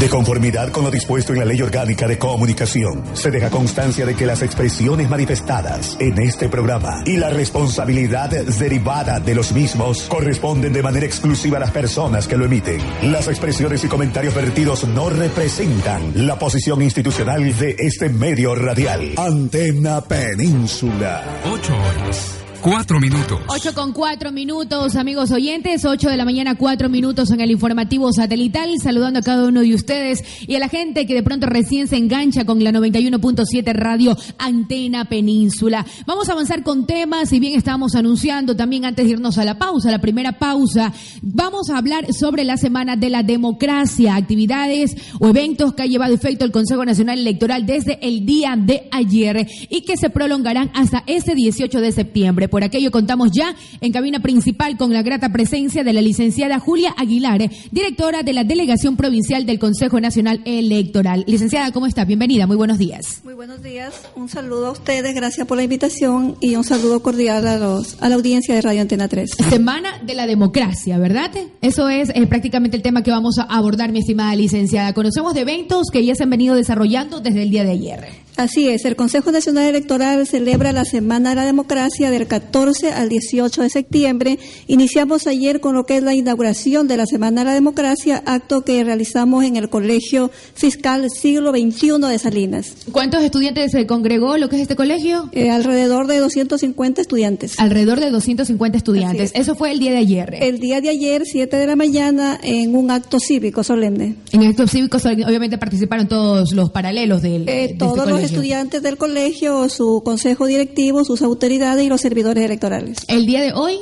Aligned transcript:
De 0.00 0.08
conformidad 0.08 0.70
con 0.70 0.82
lo 0.82 0.90
dispuesto 0.90 1.34
en 1.34 1.40
la 1.40 1.44
Ley 1.44 1.60
Orgánica 1.60 2.08
de 2.08 2.16
Comunicación, 2.16 3.04
se 3.12 3.30
deja 3.30 3.50
constancia 3.50 4.06
de 4.06 4.14
que 4.14 4.24
las 4.24 4.40
expresiones 4.40 5.10
manifestadas 5.10 5.94
en 6.00 6.18
este 6.22 6.48
programa 6.48 7.02
y 7.04 7.18
la 7.18 7.28
responsabilidad 7.28 8.30
derivada 8.30 9.20
de 9.20 9.34
los 9.34 9.52
mismos 9.52 10.04
corresponden 10.04 10.72
de 10.72 10.82
manera 10.82 11.04
exclusiva 11.04 11.58
a 11.58 11.60
las 11.60 11.70
personas 11.70 12.26
que 12.26 12.38
lo 12.38 12.46
emiten. 12.46 12.80
Las 13.12 13.28
expresiones 13.28 13.84
y 13.84 13.88
comentarios 13.88 14.34
vertidos 14.34 14.88
no 14.88 15.10
representan 15.10 16.26
la 16.26 16.38
posición 16.38 16.80
institucional 16.80 17.54
de 17.58 17.76
este 17.78 18.08
medio 18.08 18.54
radial. 18.54 19.12
Antena 19.18 20.00
Península. 20.00 21.22
Ocho 21.44 21.74
horas. 21.76 22.39
Cuatro 22.62 23.00
minutos. 23.00 23.40
Ocho 23.46 23.72
con 23.72 23.94
cuatro 23.94 24.32
minutos, 24.32 24.94
amigos 24.94 25.30
oyentes. 25.30 25.86
Ocho 25.86 26.10
de 26.10 26.18
la 26.18 26.26
mañana, 26.26 26.56
cuatro 26.56 26.90
minutos 26.90 27.30
en 27.30 27.40
el 27.40 27.50
informativo 27.50 28.12
satelital. 28.12 28.74
Saludando 28.82 29.20
a 29.20 29.22
cada 29.22 29.48
uno 29.48 29.62
de 29.62 29.74
ustedes 29.74 30.22
y 30.46 30.56
a 30.56 30.58
la 30.58 30.68
gente 30.68 31.06
que 31.06 31.14
de 31.14 31.22
pronto 31.22 31.46
recién 31.46 31.88
se 31.88 31.96
engancha 31.96 32.44
con 32.44 32.62
la 32.62 32.70
91.7 32.70 33.72
Radio 33.72 34.14
Antena 34.36 35.06
Península. 35.06 35.86
Vamos 36.04 36.28
a 36.28 36.32
avanzar 36.32 36.62
con 36.62 36.86
temas. 36.86 37.30
Si 37.30 37.40
bien 37.40 37.56
estábamos 37.56 37.94
anunciando 37.94 38.54
también 38.54 38.84
antes 38.84 39.06
de 39.06 39.12
irnos 39.12 39.38
a 39.38 39.46
la 39.46 39.58
pausa, 39.58 39.90
la 39.90 40.02
primera 40.02 40.38
pausa, 40.38 40.92
vamos 41.22 41.70
a 41.70 41.78
hablar 41.78 42.12
sobre 42.12 42.44
la 42.44 42.58
Semana 42.58 42.94
de 42.94 43.08
la 43.08 43.22
Democracia, 43.22 44.16
actividades 44.16 44.96
o 45.18 45.28
eventos 45.28 45.72
que 45.72 45.84
ha 45.84 45.86
llevado 45.86 46.12
efecto 46.12 46.44
el 46.44 46.52
Consejo 46.52 46.84
Nacional 46.84 47.20
Electoral 47.20 47.64
desde 47.64 47.98
el 48.06 48.26
día 48.26 48.54
de 48.58 48.86
ayer 48.92 49.48
y 49.70 49.80
que 49.80 49.96
se 49.96 50.10
prolongarán 50.10 50.70
hasta 50.74 51.04
este 51.06 51.34
18 51.34 51.80
de 51.80 51.92
septiembre. 51.92 52.49
Por 52.50 52.64
aquello 52.64 52.90
contamos 52.90 53.30
ya 53.32 53.54
en 53.80 53.92
cabina 53.92 54.20
principal 54.20 54.76
con 54.76 54.92
la 54.92 55.02
grata 55.02 55.30
presencia 55.30 55.84
de 55.84 55.92
la 55.92 56.02
licenciada 56.02 56.58
Julia 56.58 56.94
Aguilar, 56.98 57.50
directora 57.70 58.22
de 58.22 58.32
la 58.32 58.44
Delegación 58.44 58.96
Provincial 58.96 59.46
del 59.46 59.58
Consejo 59.58 60.00
Nacional 60.00 60.42
Electoral. 60.44 61.24
Licenciada, 61.26 61.72
¿cómo 61.72 61.86
está? 61.86 62.04
Bienvenida, 62.04 62.46
muy 62.46 62.56
buenos 62.56 62.78
días. 62.78 63.22
Muy 63.24 63.34
buenos 63.34 63.62
días, 63.62 63.94
un 64.16 64.28
saludo 64.28 64.66
a 64.66 64.70
ustedes, 64.72 65.14
gracias 65.14 65.46
por 65.46 65.56
la 65.56 65.62
invitación 65.62 66.36
y 66.40 66.56
un 66.56 66.64
saludo 66.64 67.00
cordial 67.02 67.46
a, 67.46 67.56
los, 67.56 67.96
a 68.02 68.08
la 68.08 68.16
audiencia 68.16 68.54
de 68.54 68.62
Radio 68.62 68.80
Antena 68.80 69.08
3. 69.08 69.30
Semana 69.48 69.98
de 70.02 70.14
la 70.14 70.26
democracia, 70.26 70.98
¿verdad? 70.98 71.30
Eso 71.60 71.88
es 71.88 72.10
eh, 72.14 72.26
prácticamente 72.26 72.76
el 72.76 72.82
tema 72.82 73.02
que 73.02 73.10
vamos 73.10 73.38
a 73.38 73.42
abordar, 73.42 73.92
mi 73.92 74.00
estimada 74.00 74.34
licenciada. 74.34 74.92
Conocemos 74.92 75.34
de 75.34 75.42
eventos 75.42 75.86
que 75.92 76.04
ya 76.04 76.14
se 76.14 76.24
han 76.24 76.30
venido 76.30 76.54
desarrollando 76.54 77.20
desde 77.20 77.42
el 77.42 77.50
día 77.50 77.64
de 77.64 77.70
ayer. 77.70 78.29
Así 78.36 78.68
es, 78.68 78.84
el 78.84 78.96
Consejo 78.96 79.32
Nacional 79.32 79.66
Electoral 79.66 80.26
celebra 80.26 80.72
la 80.72 80.84
Semana 80.84 81.30
de 81.30 81.36
la 81.36 81.44
Democracia 81.44 82.10
del 82.10 82.26
14 82.26 82.92
al 82.92 83.08
18 83.08 83.62
de 83.62 83.68
septiembre. 83.68 84.38
Iniciamos 84.66 85.26
ayer 85.26 85.60
con 85.60 85.74
lo 85.74 85.84
que 85.84 85.98
es 85.98 86.02
la 86.02 86.14
inauguración 86.14 86.88
de 86.88 86.96
la 86.96 87.06
Semana 87.06 87.42
de 87.42 87.46
la 87.46 87.54
Democracia, 87.54 88.22
acto 88.24 88.64
que 88.64 88.82
realizamos 88.82 89.44
en 89.44 89.56
el 89.56 89.68
Colegio 89.68 90.30
Fiscal 90.54 91.08
Siglo 91.10 91.50
XXI 91.50 91.98
de 92.08 92.18
Salinas. 92.18 92.74
¿Cuántos 92.92 93.22
estudiantes 93.22 93.72
se 93.72 93.86
congregó 93.86 94.36
lo 94.36 94.48
que 94.48 94.56
es 94.56 94.62
este 94.62 94.76
colegio? 94.76 95.28
Eh, 95.32 95.50
alrededor 95.50 96.06
de 96.06 96.18
250 96.18 97.00
estudiantes. 97.00 97.58
Alrededor 97.58 98.00
de 98.00 98.10
250 98.10 98.78
estudiantes. 98.78 99.32
Eso 99.34 99.54
fue 99.54 99.72
el 99.72 99.78
día 99.78 99.90
de 99.90 99.98
ayer. 99.98 100.36
El 100.40 100.60
día 100.60 100.80
de 100.80 100.88
ayer, 100.88 101.22
7 101.24 101.56
de 101.56 101.66
la 101.66 101.76
mañana, 101.76 102.38
en 102.42 102.74
un 102.74 102.90
acto 102.90 103.18
cívico 103.20 103.62
solemne. 103.62 104.16
En 104.32 104.44
acto 104.44 104.66
cívico, 104.66 104.98
obviamente 104.98 105.58
participaron 105.58 106.08
todos 106.08 106.52
los 106.52 106.70
paralelos 106.70 107.22
del. 107.22 107.48
Eh, 107.48 107.68
de 107.68 107.74
todos 107.74 107.98
este 107.98 108.10
los 108.10 108.29
estudiantes 108.30 108.82
del 108.82 108.96
colegio, 108.96 109.68
su 109.68 110.02
consejo 110.04 110.46
directivo, 110.46 111.04
sus 111.04 111.22
autoridades 111.22 111.84
y 111.84 111.88
los 111.88 112.00
servidores 112.00 112.44
electorales. 112.44 112.98
¿El 113.08 113.26
día 113.26 113.42
de 113.42 113.52
hoy? 113.52 113.78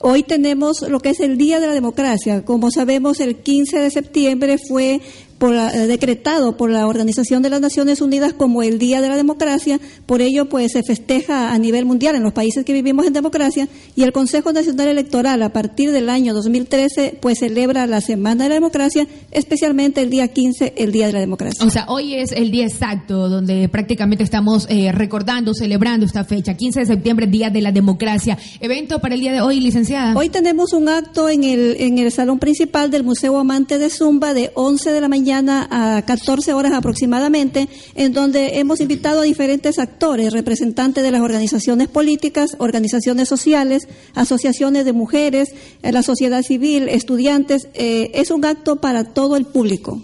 Hoy 0.00 0.22
tenemos 0.22 0.82
lo 0.82 1.00
que 1.00 1.10
es 1.10 1.20
el 1.20 1.38
Día 1.38 1.60
de 1.60 1.66
la 1.66 1.72
Democracia. 1.72 2.44
Como 2.44 2.70
sabemos, 2.70 3.20
el 3.20 3.36
15 3.36 3.78
de 3.78 3.90
septiembre 3.90 4.58
fue 4.58 5.00
por, 5.44 5.54
eh, 5.54 5.86
decretado 5.86 6.56
por 6.56 6.70
la 6.70 6.86
Organización 6.86 7.42
de 7.42 7.50
las 7.50 7.60
Naciones 7.60 8.00
Unidas 8.00 8.32
como 8.32 8.62
el 8.62 8.78
Día 8.78 9.02
de 9.02 9.10
la 9.10 9.16
Democracia. 9.16 9.78
Por 10.06 10.22
ello, 10.22 10.48
pues 10.48 10.72
se 10.72 10.82
festeja 10.82 11.52
a 11.52 11.58
nivel 11.58 11.84
mundial 11.84 12.16
en 12.16 12.22
los 12.22 12.32
países 12.32 12.64
que 12.64 12.72
vivimos 12.72 13.06
en 13.06 13.12
democracia 13.12 13.68
y 13.94 14.04
el 14.04 14.12
Consejo 14.12 14.54
Nacional 14.54 14.88
Electoral 14.88 15.42
a 15.42 15.50
partir 15.50 15.92
del 15.92 16.08
año 16.08 16.32
2013 16.32 17.18
pues 17.20 17.40
celebra 17.40 17.86
la 17.86 18.00
Semana 18.00 18.44
de 18.44 18.48
la 18.48 18.54
Democracia, 18.54 19.06
especialmente 19.32 20.00
el 20.00 20.08
día 20.08 20.28
15, 20.28 20.76
el 20.78 20.92
Día 20.92 21.08
de 21.08 21.12
la 21.12 21.20
Democracia. 21.20 21.66
O 21.66 21.68
sea, 21.68 21.84
hoy 21.88 22.14
es 22.14 22.32
el 22.32 22.50
día 22.50 22.64
exacto 22.64 23.28
donde 23.28 23.68
prácticamente 23.68 24.24
estamos 24.24 24.66
eh, 24.70 24.92
recordando, 24.92 25.52
celebrando 25.52 26.06
esta 26.06 26.24
fecha, 26.24 26.54
15 26.54 26.80
de 26.80 26.86
septiembre, 26.86 27.26
Día 27.26 27.50
de 27.50 27.60
la 27.60 27.70
Democracia. 27.70 28.38
Evento 28.60 28.98
para 28.98 29.14
el 29.14 29.20
día 29.20 29.32
de 29.32 29.42
hoy, 29.42 29.60
licenciada. 29.60 30.16
Hoy 30.16 30.30
tenemos 30.30 30.72
un 30.72 30.88
acto 30.88 31.28
en 31.28 31.44
el, 31.44 31.76
en 31.80 31.98
el 31.98 32.10
salón 32.12 32.38
principal 32.38 32.90
del 32.90 33.04
Museo 33.04 33.38
Amante 33.38 33.76
de 33.76 33.90
Zumba 33.90 34.32
de 34.32 34.50
11 34.54 34.90
de 34.90 35.00
la 35.02 35.08
mañana 35.08 35.33
a 35.36 36.02
14 36.06 36.52
horas 36.52 36.72
aproximadamente, 36.72 37.68
en 37.94 38.12
donde 38.12 38.58
hemos 38.58 38.80
invitado 38.80 39.20
a 39.20 39.24
diferentes 39.24 39.78
actores, 39.78 40.32
representantes 40.32 41.02
de 41.02 41.10
las 41.10 41.20
organizaciones 41.20 41.88
políticas, 41.88 42.56
organizaciones 42.58 43.28
sociales, 43.28 43.88
asociaciones 44.14 44.84
de 44.84 44.92
mujeres, 44.92 45.50
eh, 45.82 45.92
la 45.92 46.02
sociedad 46.02 46.42
civil, 46.42 46.88
estudiantes. 46.88 47.68
Eh, 47.74 48.12
es 48.14 48.30
un 48.30 48.44
acto 48.44 48.76
para 48.76 49.04
todo 49.04 49.36
el 49.36 49.46
público. 49.46 50.00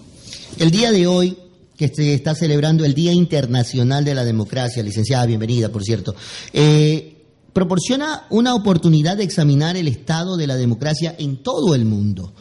El 0.58 0.70
día 0.70 0.91
de 0.91 1.06
hoy 1.06 1.36
que 1.76 1.88
se 1.88 2.12
está 2.12 2.34
celebrando 2.34 2.84
el 2.84 2.92
Día 2.92 3.12
Internacional 3.12 4.04
de 4.04 4.14
la 4.14 4.24
Democracia, 4.24 4.82
licenciada, 4.82 5.24
bienvenida, 5.24 5.70
por 5.70 5.82
cierto, 5.82 6.14
eh, 6.52 7.16
proporciona 7.54 8.26
una 8.28 8.54
oportunidad 8.54 9.16
de 9.16 9.24
examinar 9.24 9.76
el 9.76 9.88
estado 9.88 10.36
de 10.36 10.47
la 10.47 10.56
democracia 10.56 11.14
en 11.18 11.42
todo 11.42 11.74
el 11.74 11.86
mundo. 11.86 12.34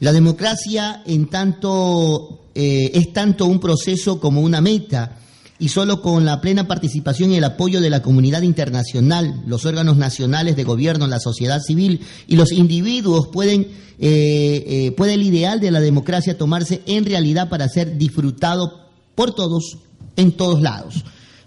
La 0.00 0.12
democracia 0.12 1.02
en 1.06 1.26
tanto 1.28 2.48
eh, 2.54 2.90
es 2.94 3.12
tanto 3.12 3.46
un 3.46 3.60
proceso 3.60 4.20
como 4.20 4.42
una 4.42 4.60
meta 4.60 5.18
y 5.58 5.68
solo 5.68 6.02
con 6.02 6.26
la 6.26 6.42
plena 6.42 6.68
participación 6.68 7.32
y 7.32 7.36
el 7.36 7.44
apoyo 7.44 7.80
de 7.80 7.88
la 7.88 8.02
comunidad 8.02 8.42
internacional, 8.42 9.42
los 9.46 9.64
órganos 9.64 9.96
nacionales 9.96 10.54
de 10.54 10.64
gobierno, 10.64 11.06
la 11.06 11.18
sociedad 11.18 11.62
civil 11.62 12.00
y 12.26 12.36
los 12.36 12.52
individuos 12.52 13.28
pueden, 13.28 13.68
eh, 13.98 14.64
eh, 14.66 14.92
puede 14.92 15.14
el 15.14 15.22
ideal 15.22 15.60
de 15.60 15.70
la 15.70 15.80
democracia 15.80 16.36
tomarse 16.36 16.82
en 16.84 17.06
realidad 17.06 17.48
para 17.48 17.68
ser 17.68 17.96
disfrutado 17.96 18.90
por 19.14 19.34
todos 19.34 19.78
en 20.16 20.32
todos 20.32 20.60
lados. 20.60 21.04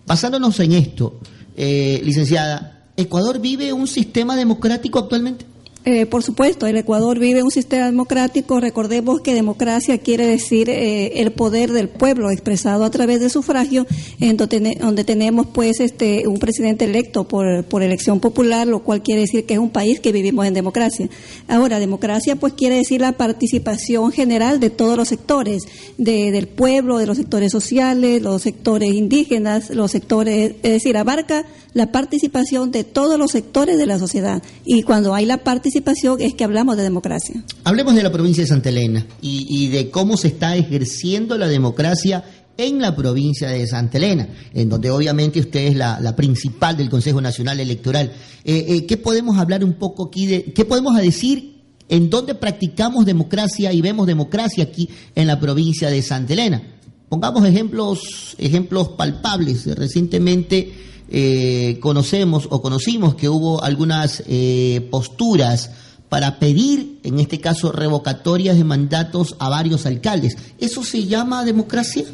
Basándonos 0.08 0.60
en 0.60 0.72
esto, 0.72 1.20
licenciada, 1.56 2.80
¿Ecuador 3.00 3.40
vive 3.40 3.72
un 3.72 3.88
sistema 3.88 4.36
democrático 4.36 5.00
actualmente? 5.00 5.46
Eh, 5.92 6.06
por 6.06 6.22
supuesto, 6.22 6.68
el 6.68 6.78
Ecuador 6.78 7.18
vive 7.18 7.42
un 7.42 7.50
sistema 7.50 7.88
democrático. 7.88 8.60
Recordemos 8.60 9.22
que 9.22 9.34
democracia 9.34 9.98
quiere 9.98 10.28
decir 10.28 10.70
eh, 10.70 11.20
el 11.20 11.32
poder 11.32 11.72
del 11.72 11.90
pueblo 11.90 12.30
expresado 12.30 12.84
a 12.84 12.92
través 12.92 13.22
de 13.22 13.30
sufragio, 13.32 13.88
en 14.20 14.38
donde, 14.38 15.04
tenemos 15.04 15.48
pues 15.48 15.80
este 15.80 16.28
un 16.28 16.38
presidente 16.38 16.86
electo 16.86 17.28
por, 17.28 17.64
por 17.64 17.82
elección 17.82 18.20
popular, 18.20 18.68
lo 18.68 18.84
cual 18.84 19.02
quiere 19.02 19.22
decir 19.22 19.48
que 19.48 19.56
es 19.56 19.60
un 19.60 19.72
país 19.72 20.00
que 20.00 20.12
vivimos 20.12 20.46
en 20.46 20.54
democracia. 20.54 21.10
Ahora, 21.48 21.80
democracia 21.80 22.36
pues 22.36 22.54
quiere 22.54 22.76
decir 22.76 23.02
la 23.02 23.14
participación 23.14 24.12
general 24.12 24.60
de 24.60 24.70
todos 24.70 24.96
los 24.96 25.08
sectores, 25.08 25.64
de, 25.98 26.30
del 26.30 26.48
pueblo, 26.48 27.00
de 27.00 27.08
los 27.08 27.18
sectores 27.18 27.52
sociales, 27.52 28.22
los 28.22 28.44
sectores 28.44 28.94
indígenas, 28.94 29.72
los 29.72 29.90
sectores, 29.90 30.54
es 30.62 30.72
decir, 30.72 30.98
abarca 30.98 31.48
la 31.74 31.92
participación 31.92 32.72
de 32.72 32.84
todos 32.84 33.18
los 33.18 33.32
sectores 33.32 33.78
de 33.78 33.86
la 33.86 33.98
sociedad. 33.98 34.44
Y 34.66 34.84
cuando 34.84 35.16
hay 35.16 35.26
la 35.26 35.38
participación 35.38 35.79
es 36.20 36.34
que 36.34 36.44
hablamos 36.44 36.78
de 36.78 36.84
democracia. 36.84 37.44
Hablemos 37.64 37.96
de 37.96 38.04
la 38.04 38.12
provincia 38.12 38.44
de 38.44 38.48
Santa 38.48 38.70
Elena 38.70 39.06
y, 39.22 39.68
de 39.68 39.90
cómo 39.90 40.18
se 40.18 40.28
está 40.28 40.56
ejerciendo 40.56 41.38
la 41.38 41.48
democracia 41.48 42.24
en 42.58 42.82
la 42.82 42.96
provincia 42.96 43.50
de 43.50 43.66
Santa 43.68 43.98
Elena, 43.98 44.28
en 44.54 44.70
donde 44.70 44.92
obviamente 44.92 45.40
usted 45.40 45.68
es 45.68 45.76
la, 45.76 46.16
principal 46.16 46.76
del 46.76 46.90
Consejo 46.90 47.22
Nacional 47.22 47.60
Electoral. 47.60 48.12
Eh, 48.44 48.66
eh, 48.68 48.86
¿Qué 48.86 48.98
podemos 48.98 49.38
hablar 49.38 49.64
un 49.64 49.74
poco 49.74 50.08
aquí 50.08 50.26
de, 50.26 50.44
qué 50.54 50.66
podemos 50.66 50.96
decir 50.98 51.56
en 51.88 52.10
dónde 52.10 52.36
practicamos 52.36 53.06
democracia 53.06 53.72
y 53.74 53.82
vemos 53.82 54.06
democracia 54.08 54.66
aquí 54.66 54.90
en 55.16 55.28
la 55.28 55.40
provincia 55.40 55.90
de 55.90 56.02
Santa 56.02 56.34
Elena? 56.34 56.62
Pongamos 57.10 57.44
ejemplos, 57.46 58.36
ejemplos 58.38 58.90
palpables. 58.90 59.66
Recientemente 59.76 60.72
eh, 61.12 61.80
conocemos 61.82 62.48
o 62.50 62.62
conocimos 62.62 63.16
que 63.16 63.30
hubo 63.30 63.64
algunas 63.64 64.24
eh, 64.28 64.88
posturas 64.92 65.72
para 66.08 66.40
pedir, 66.40 67.00
en 67.04 67.20
este 67.20 67.40
caso, 67.40 67.72
revocatorias 67.72 68.58
de 68.58 68.64
mandatos 68.64 69.36
a 69.40 69.50
varios 69.50 69.86
alcaldes. 69.86 70.38
¿Eso 70.60 70.84
se 70.84 71.06
llama 71.06 71.46
democracia? 71.46 72.06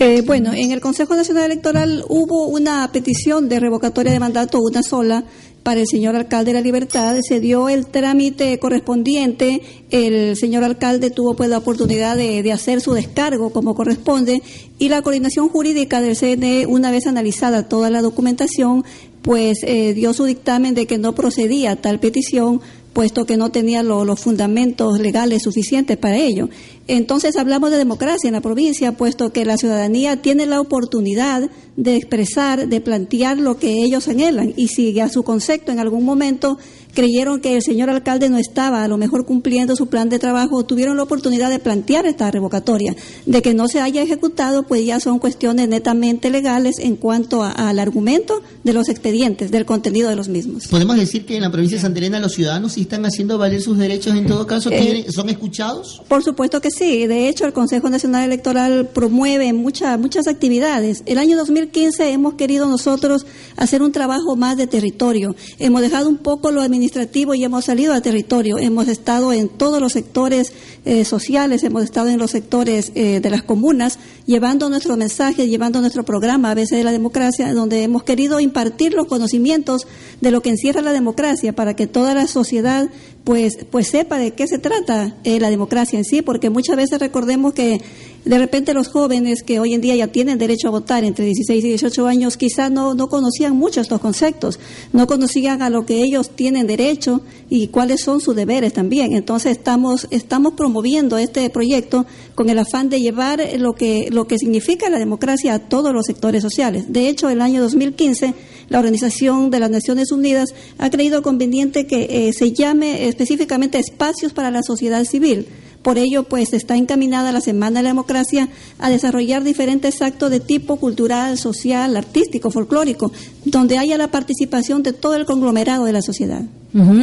Eh, 0.00 0.22
bueno, 0.26 0.52
en 0.54 0.72
el 0.72 0.80
Consejo 0.80 1.14
Nacional 1.14 1.44
Electoral 1.44 2.04
hubo 2.08 2.46
una 2.48 2.90
petición 2.92 3.48
de 3.48 3.60
revocatoria 3.60 4.12
de 4.12 4.20
mandato, 4.20 4.58
una 4.60 4.82
sola, 4.82 5.24
para 5.62 5.80
el 5.80 5.86
señor 5.86 6.16
alcalde 6.16 6.52
de 6.52 6.58
la 6.58 6.62
Libertad. 6.62 7.18
Se 7.20 7.40
dio 7.40 7.68
el 7.68 7.86
trámite 7.86 8.58
correspondiente. 8.58 9.60
El 9.90 10.36
señor 10.36 10.64
alcalde 10.64 11.10
tuvo 11.10 11.34
pues 11.34 11.50
la 11.50 11.58
oportunidad 11.58 12.16
de, 12.16 12.50
hacer 12.52 12.80
su 12.80 12.94
descargo 12.94 13.50
como 13.50 13.74
corresponde 13.74 14.42
y 14.78 14.88
la 14.88 15.02
coordinación 15.02 15.50
jurídica 15.50 16.00
del 16.00 16.16
CNE, 16.16 16.64
una 16.66 16.90
vez 16.90 17.06
analizada 17.06 17.68
toda 17.68 17.90
la 17.90 18.00
documentación, 18.00 18.84
pues 19.20 19.58
eh, 19.62 19.92
dio 19.92 20.14
su 20.14 20.24
dictamen 20.24 20.74
de 20.74 20.86
que 20.86 20.96
no 20.96 21.14
procedía 21.14 21.76
tal 21.76 22.00
petición 22.00 22.62
puesto 22.98 23.26
que 23.26 23.36
no 23.36 23.50
tenía 23.50 23.84
los 23.84 24.18
fundamentos 24.18 24.98
legales 24.98 25.42
suficientes 25.44 25.96
para 25.96 26.16
ello. 26.16 26.48
Entonces 26.88 27.36
hablamos 27.36 27.70
de 27.70 27.76
democracia 27.76 28.28
en 28.28 28.34
la 28.34 28.40
provincia, 28.40 28.92
puesto 28.92 29.30
que 29.30 29.44
la 29.44 29.58
ciudadanía 29.58 30.22
tiene 30.22 30.46
la 30.46 30.60
oportunidad 30.60 31.50
de 31.78 31.94
expresar, 31.94 32.68
de 32.68 32.80
plantear 32.80 33.38
lo 33.38 33.56
que 33.56 33.84
ellos 33.84 34.08
anhelan. 34.08 34.52
Y 34.56 34.66
si 34.66 34.98
a 34.98 35.08
su 35.08 35.22
concepto 35.22 35.70
en 35.70 35.78
algún 35.78 36.04
momento 36.04 36.58
creyeron 36.92 37.40
que 37.40 37.54
el 37.54 37.62
señor 37.62 37.88
alcalde 37.90 38.28
no 38.28 38.38
estaba 38.38 38.82
a 38.82 38.88
lo 38.88 38.96
mejor 38.96 39.24
cumpliendo 39.24 39.76
su 39.76 39.86
plan 39.86 40.08
de 40.08 40.18
trabajo, 40.18 40.64
tuvieron 40.64 40.96
la 40.96 41.04
oportunidad 41.04 41.50
de 41.50 41.60
plantear 41.60 42.06
esta 42.06 42.28
revocatoria. 42.32 42.96
De 43.26 43.42
que 43.42 43.54
no 43.54 43.68
se 43.68 43.80
haya 43.80 44.02
ejecutado, 44.02 44.64
pues 44.64 44.84
ya 44.84 44.98
son 44.98 45.20
cuestiones 45.20 45.68
netamente 45.68 46.30
legales 46.30 46.80
en 46.80 46.96
cuanto 46.96 47.44
al 47.44 47.78
argumento 47.78 48.42
de 48.64 48.72
los 48.72 48.88
expedientes, 48.88 49.52
del 49.52 49.64
contenido 49.64 50.08
de 50.08 50.16
los 50.16 50.28
mismos. 50.28 50.66
¿Podemos 50.66 50.96
decir 50.96 51.26
que 51.26 51.36
en 51.36 51.42
la 51.42 51.52
provincia 51.52 51.76
de 51.76 51.82
Santa 51.82 52.00
Elena 52.00 52.18
los 52.18 52.32
ciudadanos 52.32 52.72
sí 52.72 52.80
están 52.80 53.04
haciendo 53.06 53.38
valer 53.38 53.62
sus 53.62 53.78
derechos 53.78 54.16
en 54.16 54.26
todo 54.26 54.48
caso? 54.48 54.68
Eh, 54.72 55.06
¿Son 55.10 55.28
escuchados? 55.28 56.02
Por 56.08 56.24
supuesto 56.24 56.60
que 56.60 56.72
sí. 56.72 57.06
De 57.06 57.28
hecho, 57.28 57.46
el 57.46 57.52
Consejo 57.52 57.88
Nacional 57.88 58.24
Electoral 58.24 58.88
promueve 58.92 59.52
muchas 59.52 59.96
muchas 60.00 60.26
actividades. 60.26 61.04
El 61.06 61.18
año 61.18 61.36
2015 61.68 62.12
hemos 62.12 62.34
querido 62.34 62.66
nosotros 62.66 63.26
hacer 63.56 63.82
un 63.82 63.92
trabajo 63.92 64.36
más 64.36 64.56
de 64.56 64.66
territorio. 64.66 65.34
Hemos 65.58 65.82
dejado 65.82 66.08
un 66.08 66.18
poco 66.18 66.50
lo 66.50 66.62
administrativo 66.62 67.34
y 67.34 67.44
hemos 67.44 67.66
salido 67.66 67.92
al 67.92 68.02
territorio. 68.02 68.58
Hemos 68.58 68.88
estado 68.88 69.32
en 69.32 69.48
todos 69.48 69.80
los 69.80 69.92
sectores 69.92 70.52
eh, 70.84 71.04
sociales, 71.04 71.62
hemos 71.64 71.84
estado 71.84 72.08
en 72.08 72.18
los 72.18 72.30
sectores 72.30 72.92
eh, 72.94 73.20
de 73.20 73.30
las 73.30 73.42
comunas, 73.42 73.98
llevando 74.26 74.68
nuestro 74.70 74.96
mensaje, 74.96 75.48
llevando 75.48 75.80
nuestro 75.80 76.04
programa 76.04 76.50
a 76.50 76.54
veces 76.54 76.78
de 76.78 76.84
la 76.84 76.92
democracia, 76.92 77.52
donde 77.52 77.82
hemos 77.82 78.02
querido 78.02 78.40
impartir 78.40 78.94
los 78.94 79.06
conocimientos 79.06 79.86
de 80.20 80.30
lo 80.30 80.40
que 80.40 80.50
encierra 80.50 80.80
la 80.80 80.92
democracia 80.92 81.52
para 81.54 81.74
que 81.74 81.86
toda 81.86 82.14
la 82.14 82.26
sociedad 82.26 82.88
pues, 83.28 83.58
pues 83.70 83.88
sepa 83.88 84.16
de 84.16 84.30
qué 84.30 84.46
se 84.46 84.56
trata 84.58 85.14
eh, 85.22 85.38
la 85.38 85.50
democracia 85.50 85.98
en 85.98 86.06
sí, 86.06 86.22
porque 86.22 86.48
muchas 86.48 86.76
veces 86.76 86.98
recordemos 86.98 87.52
que 87.52 87.82
de 88.24 88.38
repente 88.38 88.72
los 88.72 88.88
jóvenes 88.88 89.42
que 89.42 89.60
hoy 89.60 89.74
en 89.74 89.82
día 89.82 89.94
ya 89.96 90.06
tienen 90.06 90.38
derecho 90.38 90.68
a 90.68 90.70
votar 90.70 91.04
entre 91.04 91.26
16 91.26 91.62
y 91.62 91.68
18 91.68 92.06
años 92.06 92.38
quizás 92.38 92.70
no, 92.70 92.94
no 92.94 93.08
conocían 93.08 93.54
mucho 93.54 93.82
estos 93.82 94.00
conceptos, 94.00 94.58
no 94.94 95.06
conocían 95.06 95.60
a 95.60 95.68
lo 95.68 95.84
que 95.84 96.02
ellos 96.02 96.30
tienen 96.30 96.66
derecho 96.66 97.20
y 97.50 97.66
cuáles 97.66 98.00
son 98.00 98.22
sus 98.22 98.34
deberes 98.34 98.72
también. 98.72 99.12
Entonces 99.12 99.52
estamos, 99.52 100.06
estamos 100.10 100.54
promoviendo 100.54 101.18
este 101.18 101.50
proyecto 101.50 102.06
con 102.34 102.48
el 102.48 102.58
afán 102.58 102.88
de 102.88 102.98
llevar 103.02 103.42
lo 103.58 103.74
que, 103.74 104.08
lo 104.10 104.26
que 104.26 104.38
significa 104.38 104.88
la 104.88 104.98
democracia 104.98 105.52
a 105.52 105.58
todos 105.58 105.92
los 105.92 106.06
sectores 106.06 106.40
sociales. 106.40 106.90
De 106.94 107.10
hecho, 107.10 107.28
el 107.28 107.42
año 107.42 107.60
2015 107.60 108.32
la 108.68 108.78
Organización 108.78 109.50
de 109.50 109.60
las 109.60 109.70
Naciones 109.70 110.12
Unidas 110.12 110.54
ha 110.78 110.90
creído 110.90 111.22
conveniente 111.22 111.86
que 111.86 112.28
eh, 112.28 112.32
se 112.32 112.52
llame 112.52 113.08
específicamente 113.08 113.78
espacios 113.78 114.32
para 114.32 114.50
la 114.50 114.62
sociedad 114.62 115.04
civil. 115.04 115.46
Por 115.82 115.96
ello, 115.96 116.24
pues 116.24 116.52
está 116.52 116.76
encaminada 116.76 117.32
la 117.32 117.40
Semana 117.40 117.78
de 117.78 117.84
la 117.84 117.90
Democracia 117.90 118.48
a 118.78 118.90
desarrollar 118.90 119.44
diferentes 119.44 120.02
actos 120.02 120.30
de 120.30 120.40
tipo 120.40 120.76
cultural, 120.76 121.38
social, 121.38 121.96
artístico, 121.96 122.50
folclórico, 122.50 123.12
donde 123.50 123.78
haya 123.78 123.96
la 123.98 124.08
participación 124.08 124.82
de 124.82 124.92
todo 124.92 125.16
el 125.16 125.24
conglomerado 125.24 125.84
de 125.84 125.92
la 125.92 126.02
sociedad. 126.02 126.42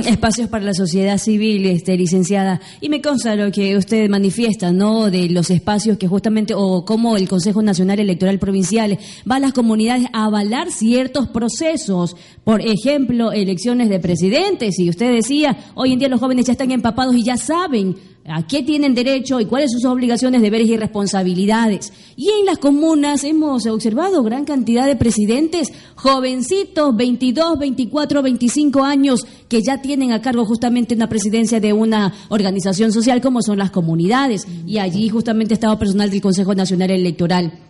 Espacios 0.06 0.48
para 0.48 0.64
la 0.64 0.74
sociedad 0.76 1.18
civil, 1.18 1.66
este, 1.66 1.98
licenciada. 1.98 2.62
Y 2.82 2.90
me 2.90 3.02
consta 3.02 3.36
lo 3.36 3.52
que 3.52 3.76
usted 3.76 4.08
manifiesta, 4.10 4.72
¿no? 4.72 5.10
De 5.10 5.28
los 5.30 5.50
espacios 5.50 5.98
que 5.98 6.08
justamente, 6.08 6.54
o 6.56 6.86
cómo 6.86 7.18
el 7.18 7.28
Consejo 7.28 7.64
Nacional 7.64 8.00
Electoral 8.00 8.38
Provincial 8.38 8.98
va 9.30 9.38
a 9.38 9.40
las 9.40 9.54
comunidades 9.54 10.06
a 10.14 10.26
avalar 10.26 10.72
ciertos 10.72 11.28
procesos. 11.30 12.16
Por 12.44 12.62
ejemplo, 12.62 13.32
elecciones 13.32 13.90
de 13.90 14.00
presidentes. 14.00 14.78
Y 14.78 14.90
usted 14.90 15.12
decía, 15.12 15.58
hoy 15.74 15.94
en 15.94 16.00
día 16.00 16.10
los 16.10 16.20
jóvenes 16.20 16.46
ya 16.46 16.52
están 16.52 16.72
empapados 16.72 17.16
y 17.16 17.24
ya 17.24 17.38
saben 17.38 17.96
a 18.28 18.46
qué 18.48 18.64
tienen 18.64 18.96
derecho 18.96 19.40
y 19.40 19.46
cuáles 19.46 19.72
son 19.72 19.82
sus 19.82 19.92
obligaciones, 19.92 20.42
deberes 20.42 20.68
y 20.68 20.78
responsabilidades. 20.78 21.94
Y 22.18 22.30
en 22.30 22.46
las 22.46 22.60
comunas 22.60 23.26
hemos 23.26 23.66
observado 23.66 24.24
gran 24.24 24.46
cantidad 24.46 24.86
de 24.86 24.96
presidentes 24.96 25.74
jovencitos, 25.96 26.96
22, 26.96 27.60
24, 27.60 28.22
25 28.22 28.84
años, 28.84 29.28
que 29.50 29.62
ya 29.62 29.82
tienen 29.82 30.14
a 30.14 30.22
cargo 30.22 30.46
justamente 30.46 30.96
una 30.96 31.10
presidencia 31.10 31.60
de 31.60 31.74
una 31.74 32.14
organización 32.30 32.94
social 32.94 33.20
como 33.20 33.42
son 33.42 33.58
las 33.58 33.72
comunidades. 33.72 34.48
Y 34.66 34.78
allí 34.78 35.10
justamente 35.10 35.54
estaba 35.54 35.78
personal 35.78 36.10
del 36.10 36.22
Consejo 36.22 36.56
Nacional 36.56 36.92
Electoral. 36.92 37.65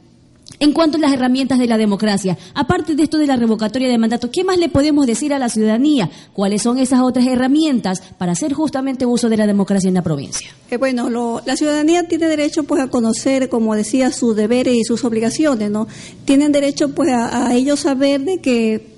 En 0.59 0.71
cuanto 0.71 0.97
a 0.97 1.01
las 1.01 1.11
herramientas 1.11 1.59
de 1.59 1.67
la 1.67 1.77
democracia, 1.77 2.37
aparte 2.53 2.95
de 2.95 3.03
esto 3.03 3.17
de 3.17 3.27
la 3.27 3.35
revocatoria 3.35 3.89
de 3.89 3.97
mandato, 3.97 4.31
¿qué 4.31 4.43
más 4.43 4.57
le 4.57 4.69
podemos 4.69 5.05
decir 5.05 5.33
a 5.33 5.39
la 5.39 5.49
ciudadanía? 5.49 6.09
¿Cuáles 6.33 6.61
son 6.61 6.77
esas 6.77 7.01
otras 7.01 7.25
herramientas 7.27 8.01
para 8.17 8.31
hacer 8.31 8.53
justamente 8.53 9.05
uso 9.05 9.27
de 9.27 9.37
la 9.37 9.47
democracia 9.47 9.87
en 9.89 9.95
la 9.95 10.01
provincia? 10.01 10.49
Eh, 10.71 10.77
bueno, 10.77 11.09
la 11.45 11.55
ciudadanía 11.57 12.07
tiene 12.07 12.27
derecho 12.27 12.63
pues 12.63 12.81
a 12.81 12.87
conocer, 12.87 13.49
como 13.49 13.75
decía, 13.75 14.11
sus 14.11 14.35
deberes 14.35 14.75
y 14.75 14.83
sus 14.83 15.03
obligaciones, 15.03 15.69
¿no? 15.71 15.87
Tienen 16.23 16.51
derecho 16.51 16.89
pues 16.89 17.09
a 17.11 17.53
ellos 17.53 17.81
saber 17.81 18.21
de 18.21 18.39
que 18.39 18.95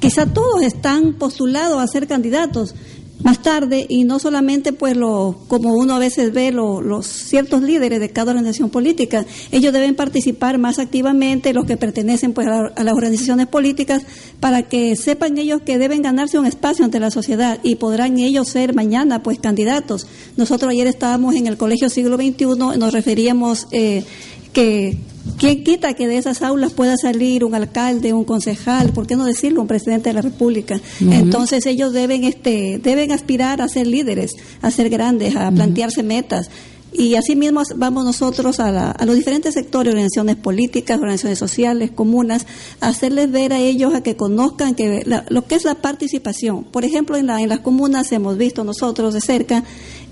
quizá 0.00 0.26
todos 0.26 0.62
están 0.62 1.14
postulados 1.14 1.82
a 1.82 1.86
ser 1.86 2.06
candidatos 2.06 2.74
más 3.22 3.42
tarde 3.42 3.84
y 3.88 4.04
no 4.04 4.18
solamente 4.18 4.72
pues 4.72 4.96
lo 4.96 5.36
como 5.48 5.74
uno 5.74 5.94
a 5.94 5.98
veces 5.98 6.32
ve 6.32 6.52
los 6.52 7.06
ciertos 7.06 7.62
líderes 7.62 8.00
de 8.00 8.10
cada 8.10 8.30
organización 8.30 8.70
política 8.70 9.26
ellos 9.50 9.72
deben 9.72 9.96
participar 9.96 10.58
más 10.58 10.78
activamente 10.78 11.52
los 11.52 11.66
que 11.66 11.76
pertenecen 11.76 12.32
pues 12.32 12.46
a, 12.46 12.72
las 12.82 12.94
organizaciones 12.94 13.46
políticas 13.46 14.02
para 14.40 14.62
que 14.62 14.94
sepan 14.96 15.38
ellos 15.38 15.62
que 15.62 15.78
deben 15.78 16.02
ganarse 16.02 16.38
un 16.38 16.46
espacio 16.46 16.84
ante 16.84 17.00
la 17.00 17.10
sociedad 17.10 17.58
y 17.62 17.76
podrán 17.76 18.18
ellos 18.18 18.48
ser 18.48 18.74
mañana 18.74 19.22
pues 19.22 19.38
candidatos. 19.38 20.06
Nosotros 20.36 20.70
ayer 20.70 20.86
estábamos 20.86 21.34
en 21.34 21.46
el 21.46 21.56
colegio 21.56 21.88
siglo 21.88 22.16
XXI 22.16 22.78
nos 22.78 22.92
referíamos 22.92 23.66
eh, 23.72 24.04
que 24.52 24.96
¿Quién 25.36 25.62
quita 25.62 25.94
que 25.94 26.08
de 26.08 26.16
esas 26.16 26.42
aulas 26.42 26.72
pueda 26.72 26.96
salir 26.96 27.44
un 27.44 27.54
alcalde, 27.54 28.12
un 28.12 28.24
concejal, 28.24 28.92
por 28.92 29.06
qué 29.06 29.14
no 29.16 29.24
decirlo, 29.24 29.60
un 29.60 29.66
presidente 29.66 30.08
de 30.08 30.14
la 30.14 30.22
República? 30.22 30.80
Entonces 31.00 31.66
ellos 31.66 31.92
deben, 31.92 32.24
este, 32.24 32.80
deben 32.82 33.12
aspirar 33.12 33.60
a 33.60 33.68
ser 33.68 33.86
líderes, 33.86 34.36
a 34.62 34.70
ser 34.70 34.88
grandes, 34.88 35.36
a 35.36 35.50
plantearse 35.50 36.02
metas. 36.02 36.50
Y 36.92 37.16
así 37.16 37.36
mismo 37.36 37.62
vamos 37.76 38.04
nosotros 38.04 38.60
a, 38.60 38.96
los 39.04 39.14
diferentes 39.14 39.54
sectores, 39.54 39.92
organizaciones 39.92 40.36
políticas, 40.36 40.98
organizaciones 40.98 41.38
sociales, 41.38 41.90
comunas, 41.90 42.46
a 42.80 42.88
hacerles 42.88 43.30
ver 43.30 43.52
a 43.52 43.58
ellos 43.58 43.94
a 43.94 44.02
que 44.02 44.16
conozcan 44.16 44.74
que 44.74 45.04
lo 45.28 45.46
que 45.46 45.54
es 45.54 45.64
la 45.64 45.76
participación. 45.76 46.64
Por 46.64 46.84
ejemplo, 46.84 47.16
en, 47.16 47.26
la, 47.26 47.42
en 47.42 47.50
las 47.50 47.60
comunas 47.60 48.10
hemos 48.12 48.38
visto 48.38 48.64
nosotros 48.64 49.12
de 49.12 49.20
cerca, 49.20 49.64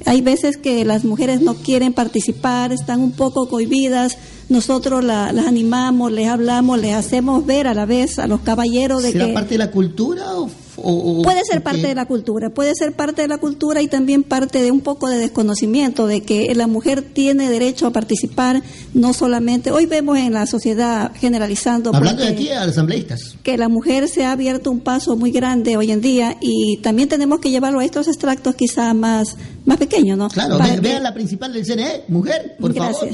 hay 0.05 0.21
veces 0.21 0.59
que 0.59 0.85
las 0.85 1.05
mujeres 1.05 1.41
no 1.41 1.55
quieren 1.55 1.95
participar, 1.95 2.73
están 2.73 3.01
un 3.01 3.13
poco 3.13 3.49
cohibidas, 3.49 4.19
nosotros 4.49 5.03
las 5.03 5.47
animamos, 5.47 6.13
les 6.13 6.29
hablamos, 6.29 6.79
les 6.79 6.95
hacemos 6.95 7.47
ver 7.47 7.67
a 7.67 7.75
la 7.75 7.87
vez 7.87 8.19
a 8.19 8.27
los 8.27 8.41
caballeros 8.41 9.03
de 9.03 9.13
¿Será 9.13 9.33
parte 9.33 9.55
de 9.55 9.59
la 9.59 9.71
cultura 9.71 10.37
o 10.37 10.51
puede 10.77 11.45
ser 11.45 11.63
parte 11.63 11.87
de 11.87 11.95
la 11.95 12.07
cultura, 12.07 12.51
puede 12.51 12.75
ser 12.75 12.93
parte 12.93 13.23
de 13.23 13.29
la 13.29 13.39
cultura 13.39 13.83
y 13.83 13.89
también 13.89 14.23
parte 14.23 14.63
de 14.63 14.71
un 14.71 14.81
poco 14.81 15.09
de 15.09 15.19
desconocimiento 15.19 16.07
de 16.07 16.23
que 16.23 16.55
la 16.55 16.67
mujer 16.67 17.03
tiene 17.03 17.49
derecho 17.51 17.87
a 17.87 17.91
participar, 17.93 18.63
no 18.95 19.13
solamente, 19.13 19.71
hoy 19.71 19.87
vemos 19.87 20.19
en 20.19 20.33
la 20.33 20.47
sociedad 20.47 21.13
generalizando. 21.17 21.95
Hablando 21.95 22.23
de 22.23 22.29
aquí 22.29 22.51
a 22.51 22.63
asambleístas. 22.63 23.37
Que 23.43 23.57
la 23.57 23.69
mujer 23.69 24.09
se 24.09 24.25
ha 24.25 24.33
abierto 24.33 24.71
un 24.71 24.81
paso 24.81 25.17
muy 25.17 25.31
grande 25.31 25.77
hoy 25.77 25.91
en 25.91 26.01
día 26.01 26.37
y 26.41 26.79
también 26.79 27.09
tenemos 27.09 27.41
que 27.41 27.51
llevarlo 27.51 27.81
a 27.81 27.85
estos 27.85 28.09
extractos 28.09 28.55
quizá 28.55 28.93
más, 28.95 29.37
más 29.65 29.79
pequeños, 29.79 30.19
¿no? 30.19 30.29
Claro, 30.29 30.59
vean 30.81 31.03
la 31.03 31.15
principal 31.15 31.53
del 31.53 31.65
CNE, 31.65 32.05
mujer, 32.09 32.57
por 32.61 32.75
favor 32.75 33.09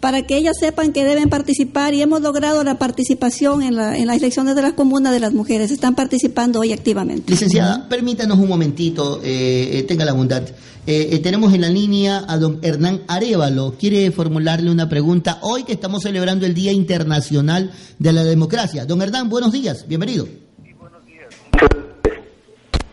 para 0.00 0.22
que 0.22 0.36
ellas 0.36 0.56
sepan 0.58 0.92
que 0.92 1.04
deben 1.04 1.28
participar 1.28 1.94
y 1.94 2.02
hemos 2.02 2.20
logrado 2.20 2.62
la 2.64 2.78
participación 2.78 3.62
en, 3.62 3.76
la, 3.76 3.96
en 3.96 4.06
las 4.06 4.18
elecciones 4.18 4.54
de 4.54 4.62
las 4.62 4.72
comunas 4.74 5.12
de 5.12 5.20
las 5.20 5.32
mujeres. 5.32 5.70
Están 5.70 5.94
participando 5.94 6.60
hoy 6.60 6.72
activamente. 6.72 7.30
Licenciada, 7.30 7.88
permítanos 7.88 8.38
un 8.38 8.48
momentito, 8.48 9.20
eh, 9.22 9.78
eh, 9.78 9.82
tenga 9.84 10.04
la 10.04 10.12
bondad. 10.12 10.42
Eh, 10.86 11.18
tenemos 11.22 11.52
en 11.52 11.60
la 11.60 11.68
línea 11.68 12.22
a 12.26 12.38
don 12.38 12.60
Hernán 12.62 13.02
Arevalo. 13.08 13.74
Quiere 13.78 14.10
formularle 14.10 14.70
una 14.70 14.88
pregunta 14.88 15.38
hoy 15.42 15.64
que 15.64 15.72
estamos 15.72 16.02
celebrando 16.02 16.46
el 16.46 16.54
Día 16.54 16.72
Internacional 16.72 17.72
de 17.98 18.12
la 18.12 18.24
Democracia. 18.24 18.86
Don 18.86 19.02
Hernán, 19.02 19.28
buenos 19.28 19.52
días, 19.52 19.86
bienvenido. 19.86 20.24
Sí, 20.24 20.72
buenos 20.78 21.04
días. 21.04 21.28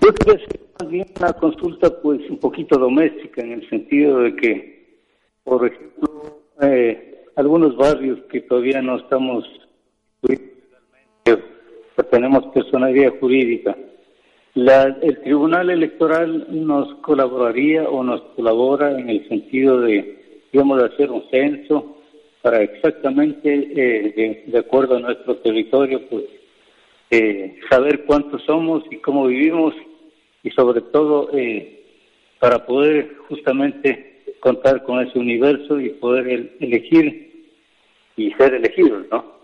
Yo 0.02 0.14
quería 0.14 0.34
hacer 0.34 0.60
también 0.78 1.08
una 1.18 1.34
consulta 1.34 1.90
pues 2.02 2.20
un 2.30 2.38
poquito 2.38 2.78
doméstica 2.78 3.42
en 3.42 3.54
el 3.54 3.70
sentido 3.70 4.20
de 4.20 4.36
que, 4.36 5.00
por 5.46 5.66
ejemplo, 5.66 6.15
eh, 6.62 7.26
algunos 7.36 7.76
barrios 7.76 8.20
que 8.32 8.42
todavía 8.42 8.82
no 8.82 8.98
estamos 8.98 9.46
tenemos 12.16 12.46
personalidad 12.54 13.14
jurídica. 13.20 13.76
el 14.56 15.22
Tribunal 15.22 15.70
Electoral 15.70 16.48
nos 16.50 16.96
colaboraría 16.96 17.84
o 17.90 18.04
nos 18.04 18.22
colabora 18.36 18.98
en 18.98 19.10
el 19.10 19.28
sentido 19.28 19.82
de, 19.82 20.44
digamos, 20.52 20.80
de 20.80 20.86
hacer 20.86 21.12
un 21.12 21.24
censo 21.30 21.98
para 22.42 22.62
exactamente, 22.62 23.50
eh, 23.76 24.44
de, 24.46 24.58
acuerdo 24.58 24.98
a 24.98 25.00
nuestro 25.00 25.38
territorio, 25.38 26.08
pues, 26.10 26.26
eh, 27.12 27.60
saber 27.70 28.06
cuántos 28.06 28.44
somos 28.44 28.84
y 28.92 28.98
cómo 28.98 29.28
vivimos 29.28 29.74
y 30.44 30.52
sobre 30.52 30.82
todo 30.82 31.30
eh, 31.34 31.84
para 32.40 32.66
poder 32.66 33.18
justamente 33.28 34.15
contar 34.40 34.84
con 34.84 35.00
ese 35.06 35.18
universo 35.20 35.80
y 35.80 35.90
poder 35.90 36.52
elegir 36.60 37.48
y 38.18 38.32
ser 38.34 38.54
elegidos, 38.54 39.06
¿no? 39.12 39.35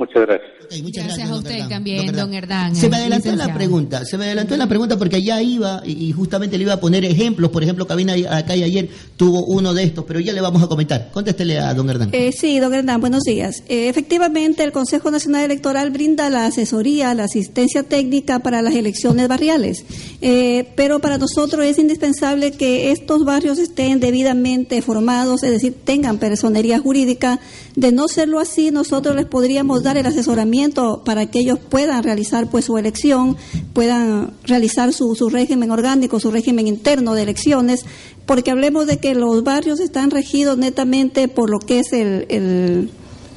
Muchas 0.00 0.26
gracias. 0.26 0.82
muchas 0.82 1.04
gracias, 1.04 1.30
a 1.30 1.34
usted 1.36 1.68
también, 1.68 2.16
don 2.16 2.32
Hernán. 2.32 2.74
Se 2.74 2.88
me 2.88 2.96
adelantó 2.96 3.36
la 3.36 3.52
pregunta, 3.52 4.02
se 4.06 4.16
me 4.16 4.24
adelantó 4.24 4.56
la 4.56 4.66
pregunta 4.66 4.96
porque 4.96 5.22
ya 5.22 5.42
iba 5.42 5.82
y 5.84 6.10
justamente 6.12 6.56
le 6.56 6.64
iba 6.64 6.72
a 6.72 6.80
poner 6.80 7.04
ejemplos. 7.04 7.50
Por 7.50 7.62
ejemplo, 7.62 7.86
Cabina 7.86 8.14
acá 8.30 8.56
y 8.56 8.62
ayer 8.62 8.88
tuvo 9.18 9.44
uno 9.44 9.74
de 9.74 9.82
estos, 9.82 10.06
pero 10.06 10.18
ya 10.18 10.32
le 10.32 10.40
vamos 10.40 10.62
a 10.62 10.68
comentar. 10.68 11.10
Contéstele 11.12 11.58
a 11.58 11.74
don 11.74 11.90
Hernán. 11.90 12.08
Eh, 12.12 12.32
sí, 12.32 12.58
don 12.60 12.72
Hernán, 12.72 12.98
buenos 13.02 13.24
días. 13.24 13.62
Eh, 13.68 13.90
efectivamente, 13.90 14.64
el 14.64 14.72
Consejo 14.72 15.10
Nacional 15.10 15.44
Electoral 15.44 15.90
brinda 15.90 16.30
la 16.30 16.46
asesoría, 16.46 17.12
la 17.12 17.24
asistencia 17.24 17.82
técnica 17.82 18.38
para 18.38 18.62
las 18.62 18.74
elecciones 18.74 19.28
barriales. 19.28 19.84
Eh, 20.22 20.72
pero 20.76 21.00
para 21.00 21.18
nosotros 21.18 21.62
es 21.66 21.78
indispensable 21.78 22.52
que 22.52 22.90
estos 22.90 23.26
barrios 23.26 23.58
estén 23.58 24.00
debidamente 24.00 24.80
formados, 24.80 25.42
es 25.42 25.50
decir, 25.50 25.74
tengan 25.84 26.16
personería 26.16 26.78
jurídica. 26.78 27.38
De 27.80 27.92
no 27.92 28.08
serlo 28.08 28.40
así, 28.40 28.70
nosotros 28.70 29.16
les 29.16 29.24
podríamos 29.24 29.82
dar 29.82 29.96
el 29.96 30.04
asesoramiento 30.04 31.00
para 31.02 31.30
que 31.30 31.38
ellos 31.38 31.58
puedan 31.58 32.02
realizar 32.02 32.50
pues 32.50 32.66
su 32.66 32.76
elección, 32.76 33.38
puedan 33.72 34.34
realizar 34.44 34.92
su, 34.92 35.14
su 35.14 35.30
régimen 35.30 35.70
orgánico, 35.70 36.20
su 36.20 36.30
régimen 36.30 36.66
interno 36.66 37.14
de 37.14 37.22
elecciones, 37.22 37.86
porque 38.26 38.50
hablemos 38.50 38.86
de 38.86 38.98
que 38.98 39.14
los 39.14 39.44
barrios 39.44 39.80
están 39.80 40.10
regidos 40.10 40.58
netamente 40.58 41.26
por 41.26 41.48
lo 41.48 41.58
que 41.58 41.78
es 41.78 41.94
el, 41.94 42.26
el, 42.28 42.90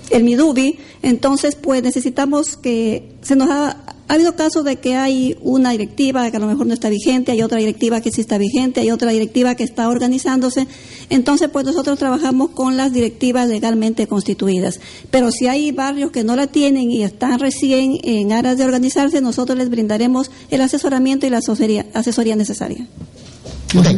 el 0.09 0.23
MIDUBI, 0.25 0.77
entonces 1.03 1.55
pues 1.55 1.81
necesitamos 1.81 2.57
que 2.57 3.15
se 3.21 3.37
nos 3.37 3.49
ha 3.49 3.92
ha 4.07 4.15
habido 4.15 4.35
casos 4.35 4.65
de 4.65 4.75
que 4.77 4.95
hay 4.95 5.37
una 5.41 5.71
directiva 5.71 6.29
que 6.29 6.37
a 6.37 6.39
lo 6.39 6.47
mejor 6.47 6.67
no 6.67 6.73
está 6.73 6.89
vigente, 6.89 7.31
hay 7.31 7.41
otra 7.41 7.57
directiva 7.57 8.01
que 8.01 8.11
sí 8.11 8.21
está 8.21 8.37
vigente, 8.37 8.81
hay 8.81 8.91
otra 8.91 9.11
directiva 9.11 9.55
que 9.55 9.63
está 9.63 9.87
organizándose. 9.87 10.67
Entonces, 11.09 11.49
pues 11.49 11.65
nosotros 11.65 11.97
trabajamos 11.97 12.49
con 12.49 12.75
las 12.75 12.91
directivas 12.91 13.47
legalmente 13.47 14.07
constituidas. 14.07 14.79
Pero 15.09 15.31
si 15.31 15.47
hay 15.47 15.71
barrios 15.71 16.11
que 16.11 16.23
no 16.23 16.35
la 16.35 16.47
tienen 16.47 16.91
y 16.91 17.03
están 17.03 17.39
recién 17.39 17.97
en 18.03 18.33
aras 18.33 18.57
de 18.57 18.65
organizarse, 18.65 19.21
nosotros 19.21 19.57
les 19.57 19.69
brindaremos 19.69 20.31
el 20.49 20.61
asesoramiento 20.61 21.25
y 21.25 21.29
la 21.29 21.37
asesoría, 21.37 21.85
asesoría 21.93 22.35
necesaria. 22.35 22.87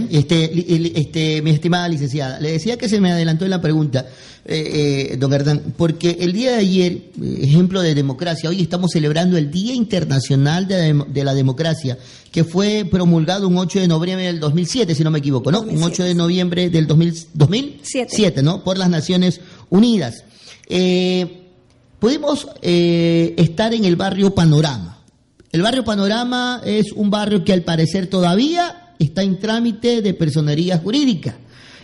Este, 0.10 1.00
este, 1.00 1.42
mi 1.42 1.52
estimada 1.52 1.88
licenciada, 1.88 2.40
le 2.40 2.52
decía 2.52 2.78
que 2.78 2.90
se 2.90 3.00
me 3.00 3.12
adelantó 3.12 3.46
en 3.46 3.52
la 3.52 3.62
pregunta. 3.62 4.06
Eh, 4.48 5.10
eh, 5.12 5.18
don 5.18 5.32
Gardán, 5.32 5.74
porque 5.76 6.18
el 6.20 6.32
día 6.32 6.52
de 6.52 6.58
ayer, 6.58 6.92
eh, 6.92 7.40
ejemplo 7.42 7.82
de 7.82 7.96
democracia, 7.96 8.48
hoy 8.48 8.62
estamos 8.62 8.92
celebrando 8.92 9.38
el 9.38 9.50
Día 9.50 9.74
Internacional 9.74 10.68
de, 10.68 11.24
la 11.24 11.34
Democracia, 11.34 11.98
que 12.32 12.44
fue 12.44 12.86
promulgado 12.86 13.48
un 13.48 13.58
8 13.58 13.80
de 13.80 13.88
noviembre 13.88 14.28
del 14.28 14.40
2007, 14.40 14.94
si 14.94 15.04
no 15.04 15.10
me 15.10 15.18
equivoco, 15.18 15.52
¿no? 15.52 15.62
Un 15.62 15.82
8 15.82 16.04
de 16.04 16.14
noviembre 16.14 16.70
del 16.70 16.86
2007, 16.86 18.44
¿no? 18.44 18.64
Por 18.64 18.78
las 18.78 18.88
Naciones 18.88 19.42
Unidas. 19.72 20.24
pudimos 22.00 22.48
estar 22.62 23.74
en 23.74 23.84
el 23.84 23.96
barrio 23.96 24.36
Panorama. 24.36 25.00
El 25.52 25.64
barrio 25.64 25.84
Panorama 25.84 26.62
es 26.64 26.92
un 26.92 27.10
barrio 27.10 27.44
que 27.44 27.52
al 27.52 27.64
parecer 27.64 28.06
todavía 28.06 28.85
está 29.00 29.24
en 29.24 29.40
trámite 29.40 30.02
de 30.02 30.14
personería 30.14 30.78
jurídica 30.78 31.38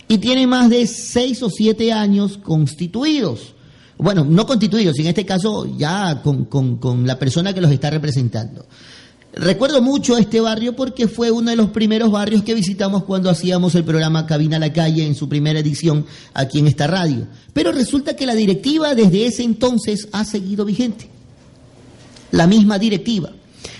y 0.07 0.17
tiene 0.17 0.45
más 0.45 0.69
de 0.69 0.87
seis 0.87 1.41
o 1.41 1.49
siete 1.49 1.93
años 1.93 2.37
constituidos. 2.37 3.53
Bueno, 3.97 4.25
no 4.25 4.45
constituidos, 4.45 4.99
en 4.99 5.07
este 5.07 5.25
caso 5.25 5.77
ya 5.77 6.21
con, 6.21 6.45
con, 6.45 7.07
la 7.07 7.17
persona 7.19 7.53
que 7.53 7.61
los 7.61 7.71
está 7.71 7.89
representando. 7.89 8.65
Recuerdo 9.33 9.81
mucho 9.81 10.17
este 10.17 10.41
barrio 10.41 10.75
porque 10.75 11.07
fue 11.07 11.31
uno 11.31 11.51
de 11.51 11.55
los 11.55 11.69
primeros 11.69 12.11
barrios 12.11 12.43
que 12.43 12.53
visitamos 12.53 13.05
cuando 13.05 13.29
hacíamos 13.29 13.75
el 13.75 13.85
programa 13.85 14.25
Cabina 14.25 14.57
a 14.57 14.59
la 14.59 14.73
Calle 14.73 15.05
en 15.05 15.15
su 15.15 15.29
primera 15.29 15.59
edición 15.59 16.05
aquí 16.33 16.59
en 16.59 16.67
esta 16.67 16.87
radio. 16.87 17.27
Pero 17.53 17.71
resulta 17.71 18.15
que 18.15 18.25
la 18.25 18.35
directiva 18.35 18.95
desde 18.95 19.27
ese 19.27 19.43
entonces 19.43 20.09
ha 20.11 20.25
seguido 20.25 20.65
vigente. 20.65 21.07
La 22.31 22.47
misma 22.47 22.79
directiva. 22.79 23.31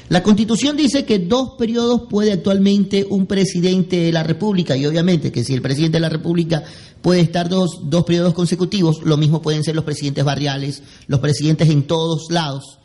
La 0.09 0.23
Constitución 0.23 0.75
dice 0.75 1.05
que 1.05 1.19
dos 1.19 1.51
periodos 1.57 2.03
puede 2.09 2.33
actualmente 2.33 3.05
un 3.09 3.27
presidente 3.27 3.97
de 3.97 4.11
la 4.11 4.23
República 4.23 4.75
y 4.75 4.85
obviamente 4.85 5.31
que 5.31 5.43
si 5.43 5.53
el 5.53 5.61
presidente 5.61 5.97
de 5.97 6.01
la 6.01 6.09
República 6.09 6.63
puede 7.01 7.21
estar 7.21 7.47
dos, 7.49 7.79
dos 7.83 8.03
periodos 8.03 8.33
consecutivos, 8.33 9.01
lo 9.03 9.17
mismo 9.17 9.41
pueden 9.41 9.63
ser 9.63 9.75
los 9.75 9.85
presidentes 9.85 10.23
barriales, 10.23 10.83
los 11.07 11.19
presidentes 11.19 11.69
en 11.69 11.83
todos 11.83 12.29
lados. 12.29 12.79